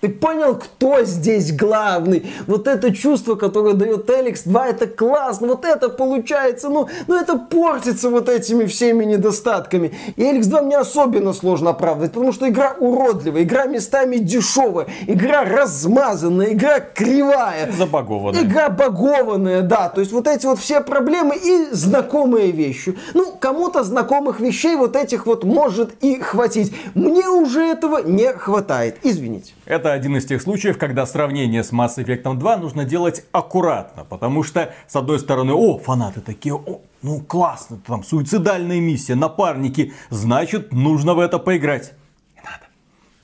Ты 0.00 0.08
понял, 0.08 0.56
кто 0.56 1.02
здесь 1.04 1.52
главный? 1.52 2.26
Вот 2.46 2.68
это 2.68 2.94
чувство, 2.94 3.34
которое 3.34 3.74
дает 3.74 4.08
Эликс 4.10 4.42
2, 4.44 4.68
это 4.68 4.86
классно, 4.86 5.48
вот 5.48 5.64
это 5.64 5.88
получается, 5.88 6.68
ну, 6.68 6.88
ну 7.06 7.14
это 7.14 7.38
портится 7.38 8.10
вот 8.10 8.28
этими 8.28 8.66
всеми 8.66 9.04
недостатками. 9.04 9.92
И 10.16 10.22
Эликс 10.22 10.46
2 10.46 10.62
мне 10.62 10.78
особенно 10.78 11.32
сложно 11.32 11.70
оправдывать, 11.70 12.12
потому 12.12 12.32
что 12.32 12.48
игра 12.48 12.74
уродливая, 12.78 13.42
игра 13.42 13.66
местами 13.66 14.16
дешевая, 14.16 14.86
игра 15.06 15.44
размазанная, 15.44 16.52
игра 16.52 16.80
кривая. 16.80 17.70
Забагованная. 17.72 18.42
Игра 18.42 18.68
багованная, 18.68 19.62
да. 19.62 19.88
То 19.88 20.00
есть 20.00 20.12
вот 20.12 20.26
эти 20.26 20.46
вот 20.46 20.58
все 20.58 20.80
проблемы 20.80 21.36
и 21.36 21.68
знакомые 21.72 22.50
вещи. 22.50 22.96
Ну, 23.14 23.32
кому-то 23.38 23.84
знакомых 23.84 24.40
вещей 24.40 24.76
вот 24.76 24.96
этих 24.96 25.26
вот 25.26 25.44
может 25.44 26.02
и 26.02 26.20
хватить. 26.20 26.74
Мне 26.94 27.28
уже 27.28 27.62
этого 27.62 27.98
не 27.98 28.32
хватает. 28.32 28.98
Извините. 29.02 29.52
Это 29.64 29.85
один 29.92 30.16
из 30.16 30.24
тех 30.24 30.40
случаев, 30.42 30.78
когда 30.78 31.06
сравнение 31.06 31.62
с 31.62 31.72
Mass 31.72 31.96
Effect 31.96 32.36
2 32.36 32.56
нужно 32.56 32.84
делать 32.84 33.24
аккуратно, 33.32 34.04
потому 34.04 34.42
что, 34.42 34.74
с 34.86 34.96
одной 34.96 35.18
стороны, 35.18 35.52
о, 35.52 35.78
фанаты 35.78 36.20
такие, 36.20 36.54
о, 36.54 36.80
ну 37.02 37.20
классно, 37.20 37.78
там 37.86 38.02
суицидальная 38.02 38.80
миссия, 38.80 39.14
напарники, 39.14 39.92
значит, 40.10 40.72
нужно 40.72 41.14
в 41.14 41.20
это 41.20 41.38
поиграть. 41.38 41.92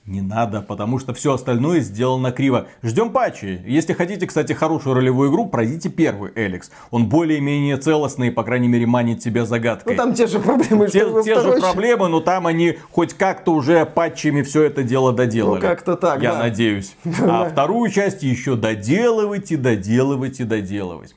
Не 0.04 0.20
надо, 0.20 0.62
потому 0.62 0.98
что 0.98 1.14
все 1.14 1.32
остальное 1.32 1.78
сделано 1.78 2.32
криво. 2.32 2.66
Ждем 2.82 3.10
патчи. 3.10 3.62
Если 3.64 3.92
хотите, 3.92 4.26
кстати, 4.26 4.52
хорошую 4.52 4.94
ролевую 4.94 5.30
игру, 5.30 5.46
пройдите 5.46 5.90
первый 5.90 6.32
Эликс. 6.34 6.72
Он 6.90 7.08
более-менее 7.08 7.76
целостный 7.76 8.28
и, 8.28 8.30
по 8.32 8.42
крайней 8.42 8.66
мере, 8.66 8.84
манит 8.86 9.20
тебя 9.20 9.44
загадкой. 9.44 9.94
Ну 9.94 10.02
там 10.02 10.14
те 10.14 10.26
же 10.26 10.40
проблемы, 10.40 10.88
те, 10.88 11.02
что 11.06 11.22
те 11.22 11.40
же 11.40 11.52
проблемы, 11.52 12.08
но 12.08 12.20
там 12.20 12.48
они 12.48 12.78
хоть 12.90 13.14
как-то 13.14 13.54
уже 13.54 13.86
патчами 13.86 14.42
все 14.42 14.64
это 14.64 14.82
дело 14.82 15.12
доделали. 15.12 15.60
Ну 15.60 15.68
как-то 15.68 15.96
так, 15.96 16.20
Я 16.20 16.32
да. 16.32 16.38
надеюсь. 16.40 16.96
А 17.22 17.48
вторую 17.48 17.88
часть 17.90 18.24
еще 18.24 18.56
доделывать 18.56 19.52
и 19.52 19.56
доделывать 19.56 20.40
и 20.40 20.44
доделывать. 20.44 21.14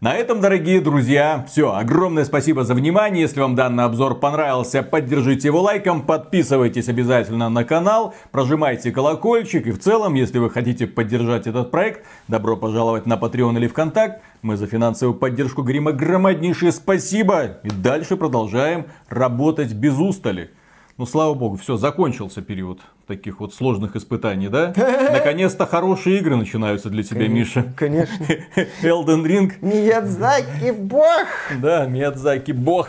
На 0.00 0.14
этом, 0.14 0.40
дорогие 0.40 0.80
друзья, 0.80 1.44
все. 1.48 1.74
Огромное 1.74 2.24
спасибо 2.24 2.62
за 2.62 2.74
внимание. 2.74 3.22
Если 3.22 3.40
вам 3.40 3.56
данный 3.56 3.82
обзор 3.82 4.14
понравился, 4.20 4.84
поддержите 4.84 5.48
его 5.48 5.60
лайком, 5.60 6.02
подписывайтесь 6.02 6.88
обязательно 6.88 7.48
на 7.48 7.64
канал, 7.64 8.14
прожимайте 8.30 8.92
колокольчик. 8.92 9.66
И 9.66 9.72
в 9.72 9.80
целом, 9.80 10.14
если 10.14 10.38
вы 10.38 10.50
хотите 10.50 10.86
поддержать 10.86 11.48
этот 11.48 11.72
проект, 11.72 12.06
добро 12.28 12.56
пожаловать 12.56 13.06
на 13.06 13.14
Patreon 13.14 13.56
или 13.56 13.66
ВКонтакт. 13.66 14.22
Мы 14.40 14.56
за 14.56 14.68
финансовую 14.68 15.18
поддержку 15.18 15.62
говорим 15.62 15.88
огромнейшее 15.88 16.70
спасибо. 16.70 17.58
И 17.64 17.68
дальше 17.68 18.16
продолжаем 18.16 18.86
работать 19.08 19.72
без 19.72 19.98
устали. 19.98 20.52
Ну, 20.98 21.06
слава 21.06 21.32
богу, 21.34 21.56
все, 21.56 21.76
закончился 21.76 22.42
период 22.42 22.80
таких 23.06 23.38
вот 23.38 23.54
сложных 23.54 23.94
испытаний, 23.94 24.48
да? 24.48 24.74
Наконец-то 25.12 25.64
хорошие 25.64 26.18
игры 26.18 26.34
начинаются 26.34 26.90
для 26.90 27.04
тебя, 27.04 27.28
Миша. 27.28 27.72
Конечно. 27.76 28.24
Elden 28.82 29.24
Ring. 29.24 29.52
Миядзаки 29.60 30.72
бог! 30.72 31.28
Да, 31.62 31.86
Миядзаки 31.86 32.50
бог. 32.50 32.88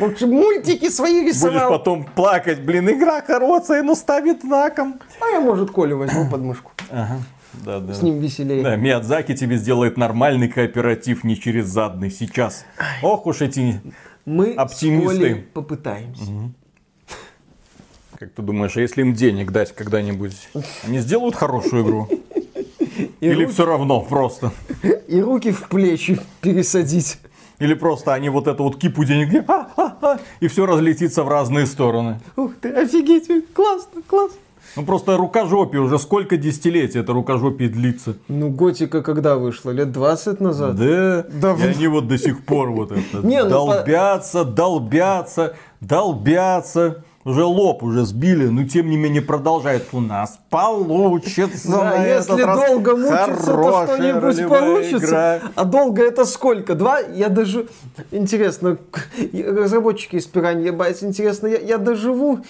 Лучше 0.00 0.26
мультики 0.26 0.88
свои 0.88 1.20
Будешь 1.20 1.34
рисовал. 1.34 1.70
потом 1.70 2.04
плакать, 2.04 2.62
блин, 2.62 2.88
игра 2.88 3.20
хорошая, 3.20 3.82
но 3.82 3.94
ставит 3.94 4.40
знаком. 4.40 4.98
А 5.20 5.34
я, 5.34 5.40
может, 5.40 5.70
Колю 5.70 5.98
возьму 5.98 6.30
под 6.30 6.40
мышку. 6.40 6.72
Ага. 6.90 7.18
Да, 7.52 7.80
да. 7.80 7.92
С 7.92 8.00
ним 8.00 8.18
веселее. 8.18 8.62
Да, 8.62 8.76
Миядзаки 8.76 9.36
тебе 9.36 9.58
сделает 9.58 9.98
нормальный 9.98 10.48
кооператив, 10.48 11.22
не 11.22 11.38
через 11.38 11.66
задный 11.66 12.10
сейчас. 12.10 12.64
Ох 13.02 13.26
уж 13.26 13.42
эти... 13.42 13.82
Мы 14.24 14.54
Оптимисты. 14.54 15.18
Колей 15.18 15.34
попытаемся. 15.34 16.32
Как 18.18 18.32
ты 18.32 18.40
думаешь, 18.40 18.76
а 18.76 18.80
если 18.80 19.02
им 19.02 19.12
денег 19.12 19.52
дать 19.52 19.74
когда-нибудь, 19.74 20.48
они 20.84 20.98
сделают 21.00 21.34
хорошую 21.34 21.84
игру? 21.84 22.08
И, 22.96 23.10
Или 23.20 23.42
руки, 23.42 23.52
все 23.52 23.66
равно 23.66 24.00
просто? 24.00 24.52
и 25.06 25.20
руки 25.20 25.52
в 25.52 25.68
плечи 25.68 26.18
пересадить. 26.40 27.18
Или 27.58 27.74
просто 27.74 28.14
они 28.14 28.30
вот 28.30 28.48
эту 28.48 28.64
вот 28.64 28.76
кипу 28.76 29.04
денег, 29.04 29.44
а, 29.48 29.68
а, 29.76 29.96
а, 30.00 30.18
и 30.40 30.48
все 30.48 30.64
разлетится 30.64 31.24
в 31.24 31.28
разные 31.28 31.66
стороны. 31.66 32.20
Ух 32.36 32.52
ты, 32.60 32.70
офигеть, 32.70 33.28
классно, 33.52 34.02
классно. 34.06 34.38
Ну 34.76 34.84
просто 34.84 35.16
рукожопие, 35.16 35.80
уже 35.80 35.98
сколько 35.98 36.36
десятилетий 36.36 36.98
это 36.98 37.12
рукожопие 37.12 37.68
длится. 37.68 38.16
Ну, 38.28 38.50
Готика 38.50 39.02
когда 39.02 39.36
вышла? 39.36 39.70
Лет 39.70 39.92
20 39.92 40.40
назад? 40.40 40.76
Да, 40.76 41.24
Да 41.28 41.54
и 41.54 41.62
они 41.68 41.86
вот 41.86 42.08
до 42.08 42.18
сих 42.18 42.44
пор 42.44 42.70
вот 42.70 42.92
это 42.92 43.18
Не, 43.26 43.42
ну, 43.44 43.50
долбятся, 43.50 44.44
долбятся, 44.44 45.56
долбятся. 45.80 47.04
Уже 47.26 47.44
лоб 47.44 47.82
уже 47.82 48.04
сбили, 48.04 48.46
но 48.46 48.62
тем 48.68 48.88
не 48.88 48.96
менее 48.96 49.20
продолжает. 49.20 49.88
У 49.90 49.98
нас 49.98 50.38
получится 50.48 51.72
Да, 51.72 51.82
на 51.96 52.06
если 52.06 52.40
раз 52.40 52.68
долго 52.68 52.96
мучиться, 52.96 53.46
то 53.52 53.86
что-нибудь 53.86 54.48
получится. 54.48 55.06
игра. 55.06 55.40
А 55.56 55.64
долго 55.64 56.04
это 56.04 56.24
сколько? 56.24 56.76
Два? 56.76 57.00
Я 57.00 57.28
даже... 57.28 57.66
Интересно, 58.12 58.78
разработчики 59.32 60.14
из 60.14 60.28
Piranha 60.28 60.70
Bytes, 60.70 61.04
интересно, 61.04 61.48
я, 61.48 61.58
я 61.58 61.78
доживу 61.78 62.44